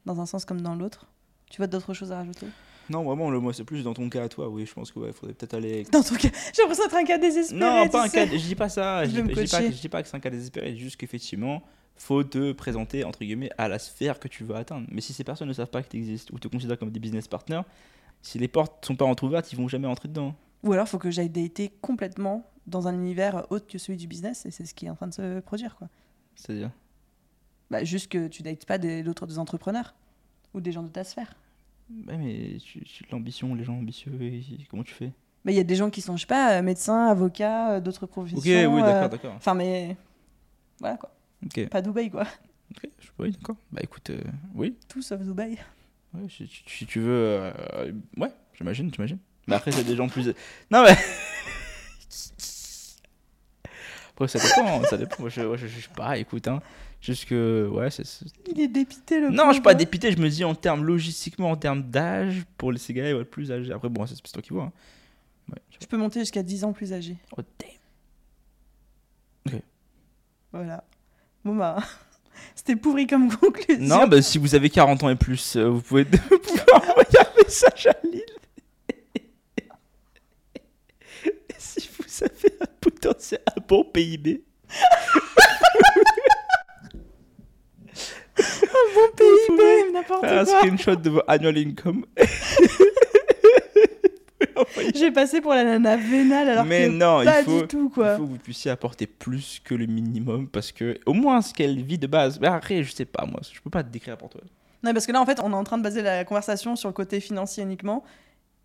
dans 0.05 0.21
un 0.21 0.27
sens 0.27 0.45
comme 0.45 0.61
dans 0.61 0.75
l'autre. 0.75 1.07
Tu 1.51 1.59
vois 1.59 1.67
d'autres 1.67 1.95
choses 1.95 2.13
à 2.13 2.17
rajouter? 2.17 2.47
Non, 2.89 3.03
vraiment, 3.03 3.31
le 3.31 3.41
moi, 3.41 3.53
c'est 3.53 3.65
plus 3.65 3.83
dans 3.83 3.95
ton 3.95 4.09
cas 4.09 4.25
à 4.25 4.29
toi. 4.29 4.49
Oui, 4.49 4.65
je 4.65 4.73
pense 4.73 4.95
ouais, 4.95 5.13
faudrait 5.13 5.35
peut-être 5.35 5.55
aller. 5.55 5.85
Dans 5.93 6.03
ton 6.03 6.15
cas, 6.15 6.29
j'ai 6.55 6.63
l'impression 6.63 6.85
d'être 6.85 6.97
un 6.97 7.05
cas 7.05 7.19
désespéré. 7.19 7.61
Non, 7.61 7.89
pas 7.89 8.05
un 8.05 8.09
sais. 8.09 8.27
cas. 8.29 8.37
Je 8.37 8.43
dis 8.43 8.55
pas 8.55 8.69
ça. 8.69 9.05
Je 9.05 9.11
Je 9.11 9.15
dis, 9.17 9.23
me 9.23 9.35
je 9.35 9.41
dis 9.43 9.51
pas, 9.51 9.63
je 9.63 9.69
dis 9.81 9.89
pas 9.89 10.03
que 10.03 10.09
c'est 10.09 10.17
un 10.17 10.21
cas 10.21 10.31
désespéré. 10.31 10.77
Juste 10.77 10.97
qu'effectivement, 10.97 11.63
faut 11.97 12.23
te 12.25 12.53
présenter 12.53 13.05
entre 13.05 13.21
guillemets 13.21 13.51
à 13.59 13.69
la 13.69 13.79
sphère 13.79 14.19
que 14.19 14.29
tu 14.29 14.45
veux 14.45 14.55
atteindre. 14.55 14.87
Mais 14.91 15.01
si 15.01 15.13
ces 15.13 15.25
personnes 15.25 15.49
ne 15.49 15.53
savent 15.53 15.71
pas 15.71 15.83
que 15.83 15.89
tu 15.89 15.97
existes 15.97 16.31
ou 16.31 16.39
te 16.39 16.49
considèrent 16.49 16.79
comme 16.79 16.91
des 16.91 17.01
business 17.01 17.27
partners, 17.29 17.63
si 18.23 18.39
les 18.39 18.49
portes 18.49 18.85
sont 18.85 18.97
pas 18.97 19.05
entrouvertes, 19.05 19.53
ils 19.53 19.57
vont 19.57 19.69
jamais 19.69 19.87
rentrer 19.87 20.09
dedans. 20.09 20.35
Ou 20.63 20.73
alors, 20.73 20.89
faut 20.89 20.99
que 20.99 21.11
j'aille 21.11 21.29
dater 21.31 21.71
complètement 21.81 22.45
dans 22.67 22.89
un 22.89 22.95
univers 22.95 23.47
autre 23.51 23.67
que 23.67 23.79
celui 23.79 23.97
du 23.97 24.07
business, 24.09 24.47
et 24.47 24.51
c'est 24.51 24.65
ce 24.67 24.75
qui 24.75 24.87
est 24.87 24.91
en 24.91 24.97
train 24.97 25.07
de 25.07 25.15
se 25.15 25.41
produire, 25.41 25.77
quoi. 25.77 25.89
C'est-à-dire? 26.35 26.71
Bah, 27.71 27.85
juste 27.85 28.11
que 28.11 28.27
tu 28.29 28.43
dates 28.43 28.65
pas 28.67 28.79
d'autres 28.79 29.27
des 29.27 29.39
entrepreneurs 29.39 29.95
ou 30.55 30.61
des 30.61 30.73
gens 30.73 30.83
de 30.83 30.89
ta 30.89 31.05
sphère. 31.05 31.35
Ouais, 32.09 32.17
mais 32.17 32.59
tu- 32.59 32.83
tu- 32.85 33.05
l'ambition, 33.13 33.55
les 33.55 33.63
gens 33.65 33.75
ambitieux, 33.75 34.13
comment 34.69 34.83
tu 34.83 34.95
fais? 34.95 35.13
Mais 35.45 35.53
il 35.53 35.57
y 35.57 35.61
a 35.61 35.65
des 35.65 35.77
gens 35.77 35.91
qui 35.91 36.01
sont, 36.01 36.17
je 36.17 36.23
sais 36.23 36.27
pas, 36.27 36.59
euh, 36.59 36.63
médecins, 36.63 37.07
avocats, 37.07 37.75
euh, 37.75 37.81
d'autres 37.81 38.07
professions. 38.07 38.39
Ok, 38.39 38.45
oui, 38.47 38.83
d'accord, 38.83 39.05
euh, 39.05 39.09
d'accord. 39.09 39.35
Enfin, 39.37 39.55
mais. 39.55 39.97
Voilà, 40.81 40.97
quoi. 40.97 41.11
Ok, 41.45 41.69
Pas 41.69 41.83
Dubaï, 41.83 42.11
quoi. 42.11 42.23
ok, 42.73 42.89
je- 42.99 43.09
oui, 43.19 43.31
d'accord. 43.33 43.57
Bah 43.73 43.81
écoute, 43.83 44.11
euh, 44.11 44.21
oui, 44.55 44.77
Tout 44.89 45.03
sauf 45.03 45.21
Dubaï. 45.21 45.59
ouais, 46.15 46.27
si, 46.29 46.87
tu 46.87 47.01
veux, 47.01 47.13
euh, 47.13 47.93
ouais, 48.17 48.33
j'imagine, 48.57 48.91
j'imagine. 48.95 49.19
Mais 49.47 49.55
après, 49.55 49.73
c'est 49.73 49.85
des 49.85 49.97
gens 49.97 50.09
plus. 50.09 50.27
Non, 50.71 50.83
mais. 50.83 50.97
Après, 54.11 54.29
ça 54.29 54.39
dépend, 54.39 54.83
ça 54.85 54.97
dépend. 54.97 55.17
Moi, 55.21 55.29
je, 55.29 55.41
moi, 55.43 55.57
je 55.57 55.67
juge 55.67 55.89
pas, 55.91 56.17
écoute, 56.17 56.49
hein. 56.49 56.63
Juste 57.03 57.27
que, 57.27 57.69
ouais, 57.71 57.91
c'est. 57.91 58.05
Il 58.51 58.59
est 58.61 58.69
dépité, 58.69 59.21
le 59.21 59.29
Non, 59.31 59.49
je 59.49 59.55
suis 59.55 59.61
pas 59.63 59.71
pauvre. 59.71 59.79
dépité, 59.79 60.11
je 60.11 60.17
me 60.17 60.29
dis 60.31 60.43
en 60.45 60.55
termes 60.55 60.85
logistiquement, 60.85 61.51
en 61.51 61.57
termes 61.57 61.83
d'âge, 61.83 62.45
pour 62.57 62.73
les 62.73 62.81
gars, 62.91 63.15
ouais, 63.15 63.25
plus 63.27 63.53
âgés. 63.53 63.73
Après, 63.73 63.91
bon, 63.91 64.07
c'est 64.07 64.15
c'est 64.17 64.33
toi 64.33 64.41
qui 64.43 64.55
vois. 64.55 64.65
hein. 64.65 64.73
Ouais, 65.53 65.59
je- 65.71 65.77
Je 65.83 65.87
peux 65.87 65.99
monter 65.99 66.21
jusqu'à 66.21 66.43
10 66.43 66.65
ans 66.65 66.73
plus 66.73 66.93
âgé. 66.95 67.17
Oh, 67.37 67.43
damn. 67.59 67.69
Voilà. 70.53 70.83
Bon, 71.47 71.55
bah. 71.55 71.77
C'était 72.57 72.75
pourri 72.75 73.07
comme 73.07 73.33
conclusion. 73.33 74.01
Non, 74.01 74.09
bah, 74.09 74.21
si 74.21 74.39
vous 74.39 74.57
avez 74.57 74.69
40 74.69 75.05
ans 75.05 75.11
et 75.11 75.15
plus, 75.15 75.55
euh, 75.55 75.69
vous 75.69 75.81
pouvez, 75.81 76.03
vous 76.31 76.39
pouvez 76.39 76.73
envoyer 76.73 77.21
un 77.21 77.43
message 77.43 77.87
à 77.87 77.95
Lille. 78.05 78.25
Et 81.25 81.55
si 81.57 81.89
vous 81.97 82.25
avez 82.25 82.57
un 82.61 82.67
potentiel, 82.81 83.41
un 83.57 83.61
bon 83.67 83.85
PIB, 83.85 84.43
Bon 88.95 89.09
PIB, 89.17 89.93
n'importe 89.93 90.21
faire 90.23 90.41
un 90.41 90.45
quoi. 90.45 90.59
screenshot 90.59 90.97
de 90.97 91.11
vos 91.11 91.23
annual 91.29 91.59
income. 91.59 92.05
J'ai 94.95 95.11
passé 95.11 95.41
pour 95.41 95.53
la 95.53 95.65
nana 95.65 95.97
vénale 95.97 96.49
alors 96.51 96.65
Mais 96.65 96.87
que 96.87 96.93
non, 96.93 97.25
pas 97.25 97.41
il 97.41 97.45
faut, 97.45 97.61
du 97.63 97.67
tout, 97.67 97.89
il 97.91 97.95
quoi. 97.95 98.17
faut 98.17 98.25
que 98.25 98.29
vous 98.29 98.39
puissiez 98.39 98.71
apporter 98.71 99.07
plus 99.07 99.61
que 99.65 99.75
le 99.75 99.87
minimum 99.87 100.49
parce 100.49 100.73
que, 100.73 100.99
au 101.07 101.13
moins, 101.13 101.43
ce 101.43 101.53
qu'elle 101.53 101.83
vit 101.83 101.99
de 101.99 102.07
base. 102.07 102.41
Mais 102.41 102.49
après, 102.49 102.83
je 102.83 102.93
sais 102.93 103.05
pas, 103.05 103.25
moi, 103.27 103.41
je 103.53 103.61
peux 103.61 103.71
pas 103.71 103.83
te 103.83 103.89
décrire 103.89 104.17
pour 104.17 104.29
toi. 104.29 104.41
Non, 104.83 104.93
parce 104.93 105.07
que 105.07 105.13
là, 105.13 105.21
en 105.21 105.27
fait, 105.27 105.41
on 105.43 105.51
est 105.51 105.57
en 105.57 105.65
train 105.65 105.79
de 105.79 105.83
baser 105.83 106.03
la 106.03 106.25
conversation 106.25 106.77
sur 106.77 106.89
le 106.89 106.93
côté 106.95 107.21
financier 107.21 107.63
uniquement. 107.63 108.05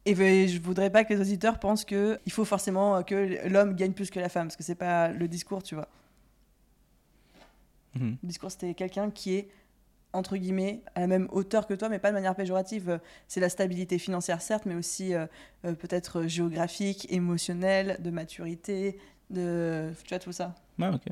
Et 0.05 0.15
ben, 0.15 0.47
je 0.47 0.59
voudrais 0.59 0.89
pas 0.89 1.03
que 1.03 1.13
les 1.13 1.21
auditeurs 1.21 1.59
pensent 1.59 1.85
que 1.85 2.19
il 2.25 2.31
faut 2.31 2.45
forcément 2.45 3.03
que 3.03 3.47
l'homme 3.47 3.75
gagne 3.75 3.93
plus 3.93 4.09
que 4.09 4.19
la 4.19 4.29
femme, 4.29 4.47
parce 4.47 4.55
que 4.55 4.63
c'est 4.63 4.75
pas 4.75 5.09
le 5.09 5.27
discours, 5.27 5.61
tu 5.61 5.75
vois. 5.75 5.87
Mhm. 7.95 8.17
Le 8.23 8.27
discours, 8.27 8.51
c'était 8.51 8.73
quelqu'un 8.73 9.11
qui 9.11 9.35
est, 9.35 9.49
entre 10.13 10.35
guillemets, 10.37 10.81
à 10.95 11.01
la 11.01 11.07
même 11.07 11.27
hauteur 11.31 11.67
que 11.67 11.73
toi, 11.73 11.87
mais 11.89 11.99
pas 11.99 12.09
de 12.09 12.13
manière 12.15 12.35
péjorative. 12.35 12.89
Euh, 12.89 12.97
C'est 13.27 13.39
la 13.39 13.49
stabilité 13.49 13.97
financière, 13.97 14.41
certes, 14.41 14.65
mais 14.65 14.75
aussi 14.75 15.13
euh, 15.13 15.25
euh, 15.65 15.73
peut-être 15.73 16.23
géographique, 16.27 17.07
émotionnelle, 17.11 17.97
de 18.01 18.09
maturité, 18.09 18.97
de. 19.29 19.89
Tu 20.03 20.09
vois, 20.09 20.19
tout 20.19 20.31
ça. 20.31 20.53
Ouais, 20.79 20.89
ok. 20.89 21.05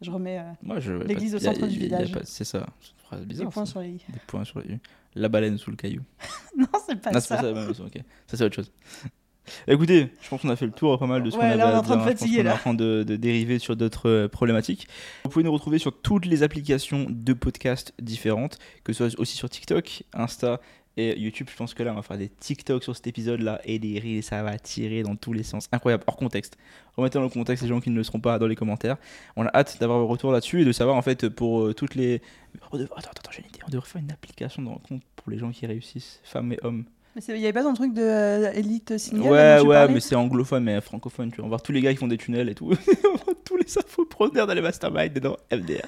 Je 0.00 0.10
remets 0.10 0.38
euh, 0.40 0.80
je. 0.80 0.92
L'église 0.92 1.34
au 1.34 1.38
centre 1.38 1.66
du 1.66 1.74
y 1.74 1.76
a- 1.76 1.78
village. 1.98 2.12
pas- 2.12 2.20
C'est 2.24 2.44
ça. 2.44 2.66
C'est 2.80 2.90
une 2.90 2.98
phrase 3.06 3.20
des 3.20 3.26
bizarre. 3.26 3.48
points 3.50 3.64
ça. 3.64 3.70
sur 3.72 3.80
les 3.80 3.88
i. 3.90 3.96
Des 4.08 4.18
points 4.26 4.44
sur 4.44 4.58
les. 4.60 4.78
La 5.14 5.28
baleine 5.28 5.56
sous 5.56 5.70
le 5.70 5.76
caillou. 5.76 6.02
non, 6.58 6.66
c'est 6.86 7.00
pas 7.00 7.12
Non, 7.12 7.20
c'est 7.20 7.28
ça. 7.28 7.36
pas 7.36 7.72
ça, 7.72 7.84
ok. 7.84 7.98
Ça, 8.26 8.36
c'est 8.36 8.44
autre 8.44 8.56
chose. 8.56 8.72
Écoutez, 9.68 10.08
je 10.22 10.28
pense 10.28 10.40
qu'on 10.42 10.48
a 10.50 10.56
fait 10.56 10.66
le 10.66 10.72
tour 10.72 10.98
pas 10.98 11.06
mal 11.06 11.22
de 11.22 11.30
ce 11.30 11.36
qu'on 11.36 11.42
Ouais, 11.42 11.48
avait 11.48 11.56
là, 11.58 11.68
on 11.68 11.72
est 11.72 11.76
en 11.76 11.82
train 11.82 11.96
de 11.96 12.02
fatiguer, 12.02 12.36
qu'on 12.36 12.40
est 12.40 12.44
là. 12.44 12.54
en 12.54 12.58
train 12.58 12.74
de, 12.74 13.02
de 13.06 13.16
dériver 13.16 13.58
sur 13.58 13.76
d'autres 13.76 14.08
euh, 14.08 14.28
problématiques. 14.28 14.88
Vous 15.24 15.30
pouvez 15.30 15.44
nous 15.44 15.52
retrouver 15.52 15.78
sur 15.78 15.92
toutes 16.00 16.26
les 16.26 16.42
applications 16.42 17.06
de 17.08 17.32
podcast 17.32 17.92
différentes, 18.00 18.58
que 18.84 18.92
ce 18.92 19.08
soit 19.10 19.20
aussi 19.20 19.36
sur 19.36 19.50
TikTok, 19.50 20.02
Insta 20.14 20.60
et 20.96 21.18
YouTube. 21.18 21.48
Je 21.50 21.56
pense 21.56 21.74
que 21.74 21.82
là, 21.82 21.92
on 21.92 21.96
va 21.96 22.02
faire 22.02 22.16
des 22.18 22.28
TikTok 22.28 22.82
sur 22.84 22.94
cet 22.94 23.06
épisode-là 23.08 23.60
et 23.64 23.78
des 23.78 23.98
reels, 23.98 24.22
ça 24.22 24.42
va 24.42 24.56
tirer 24.58 25.02
dans 25.02 25.16
tous 25.16 25.32
les 25.32 25.42
sens. 25.42 25.68
Incroyable, 25.72 26.04
hors 26.06 26.16
contexte. 26.16 26.56
Remettez 26.96 27.18
dans 27.18 27.24
le 27.24 27.28
contexte 27.28 27.62
les 27.64 27.68
gens 27.68 27.80
qui 27.80 27.90
ne 27.90 27.96
le 27.96 28.04
seront 28.04 28.20
pas 28.20 28.38
dans 28.38 28.46
les 28.46 28.54
commentaires. 28.56 28.96
On 29.36 29.44
a 29.44 29.50
hâte 29.54 29.76
d'avoir 29.80 29.98
vos 29.98 30.06
retours 30.06 30.30
là-dessus 30.32 30.62
et 30.62 30.64
de 30.64 30.70
savoir 30.72 30.96
en 30.96 31.02
fait 31.02 31.28
pour 31.28 31.62
euh, 31.64 31.74
toutes 31.74 31.96
les. 31.96 32.22
On 32.70 32.78
devrait- 32.78 32.94
Attends, 32.96 33.10
attends, 33.10 33.30
j'ai 33.32 33.40
une 33.40 33.48
idée. 33.48 33.58
On 33.66 33.70
devrait 33.70 33.88
faire 33.88 34.00
une 34.00 34.12
application 34.12 34.62
de 34.62 34.68
rencontre 34.68 35.04
pour 35.16 35.30
les 35.32 35.38
gens 35.38 35.50
qui 35.50 35.66
réussissent, 35.66 36.20
femmes 36.22 36.52
et 36.52 36.58
hommes. 36.62 36.84
Mais 37.14 37.22
il 37.28 37.34
n'y 37.34 37.44
avait 37.44 37.52
pas 37.52 37.62
ton 37.62 37.74
truc 37.74 37.94
de 37.94 38.02
euh, 38.02 38.98
single 38.98 39.28
Ouais, 39.28 39.60
ouais, 39.60 39.88
mais 39.88 40.00
c'est 40.00 40.16
anglophone, 40.16 40.64
mais 40.64 40.80
francophone. 40.80 41.30
Tu 41.30 41.40
vas 41.40 41.46
voir 41.46 41.62
tous 41.62 41.70
les 41.70 41.80
gars 41.80 41.92
qui 41.92 41.98
font 41.98 42.08
des 42.08 42.18
tunnels 42.18 42.48
et 42.48 42.54
tout. 42.54 42.70
On 43.04 43.08
va 43.08 43.22
voir 43.24 43.36
tous 43.44 43.56
les 43.56 43.78
infopreneurs 43.78 44.46
dans 44.46 44.54
les 44.54 44.60
masterminds 44.60 45.12
dedans, 45.12 45.36
MDR. 45.52 45.86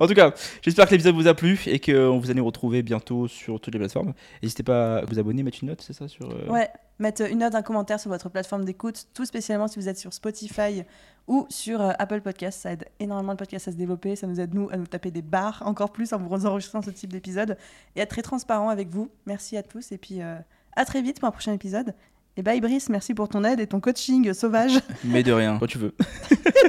En 0.00 0.06
tout 0.06 0.14
cas, 0.14 0.32
j'espère 0.62 0.86
que 0.86 0.92
l'épisode 0.92 1.14
vous 1.14 1.28
a 1.28 1.34
plu 1.34 1.60
et 1.66 1.78
qu'on 1.80 2.18
vous 2.18 2.30
allez 2.30 2.40
retrouver 2.40 2.82
bientôt 2.82 3.28
sur 3.28 3.60
toutes 3.60 3.74
les 3.74 3.78
plateformes. 3.78 4.14
N'hésitez 4.42 4.62
pas 4.62 4.98
à 4.98 5.04
vous 5.04 5.18
abonner, 5.18 5.42
mettre 5.42 5.58
une 5.62 5.68
note, 5.68 5.82
c'est 5.82 5.92
ça 5.92 6.08
sur, 6.08 6.30
euh, 6.30 6.48
Ouais, 6.48 6.70
mettre 6.98 7.30
une 7.30 7.40
note, 7.40 7.54
un 7.54 7.62
commentaire 7.62 8.00
sur 8.00 8.10
votre 8.10 8.30
plateforme 8.30 8.64
d'écoute, 8.64 9.08
tout 9.12 9.24
spécialement 9.26 9.68
si 9.68 9.78
vous 9.78 9.88
êtes 9.88 9.98
sur 9.98 10.14
Spotify 10.14 10.84
ou 11.26 11.46
sur 11.48 11.80
euh, 11.80 11.92
Apple 11.98 12.20
Podcast. 12.20 12.60
Ça 12.62 12.72
aide 12.72 12.86
énormément 13.00 13.32
le 13.32 13.38
podcast 13.38 13.68
à 13.68 13.72
se 13.72 13.76
développer. 13.76 14.16
Ça 14.16 14.26
nous 14.26 14.40
aide, 14.40 14.54
nous, 14.54 14.68
à 14.70 14.76
nous 14.76 14.86
taper 14.86 15.10
des 15.10 15.22
barres 15.22 15.62
encore 15.66 15.92
plus 15.92 16.12
en 16.12 16.18
vous 16.18 16.46
enregistrant 16.46 16.82
ce 16.82 16.90
type 16.90 17.12
d'épisode 17.12 17.56
et 17.96 18.00
à 18.00 18.04
être 18.04 18.10
très 18.10 18.22
transparent 18.22 18.68
avec 18.68 18.88
vous. 18.88 19.10
Merci 19.26 19.56
à 19.56 19.62
tous 19.62 19.92
et 19.92 19.98
puis 19.98 20.22
euh, 20.22 20.36
à 20.76 20.84
très 20.84 21.02
vite 21.02 21.20
pour 21.20 21.28
un 21.28 21.32
prochain 21.32 21.52
épisode. 21.52 21.94
Et 22.36 22.42
bye 22.42 22.60
Brice, 22.60 22.88
merci 22.88 23.14
pour 23.14 23.28
ton 23.28 23.44
aide 23.44 23.60
et 23.60 23.66
ton 23.66 23.80
coaching 23.80 24.32
sauvage. 24.32 24.80
Mais 25.04 25.22
de 25.22 25.32
rien, 25.32 25.58
quand 25.58 25.66
tu 25.66 25.78
veux. 25.78 25.94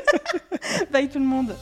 bye 0.92 1.10
tout 1.10 1.20
le 1.20 1.26
monde. 1.26 1.56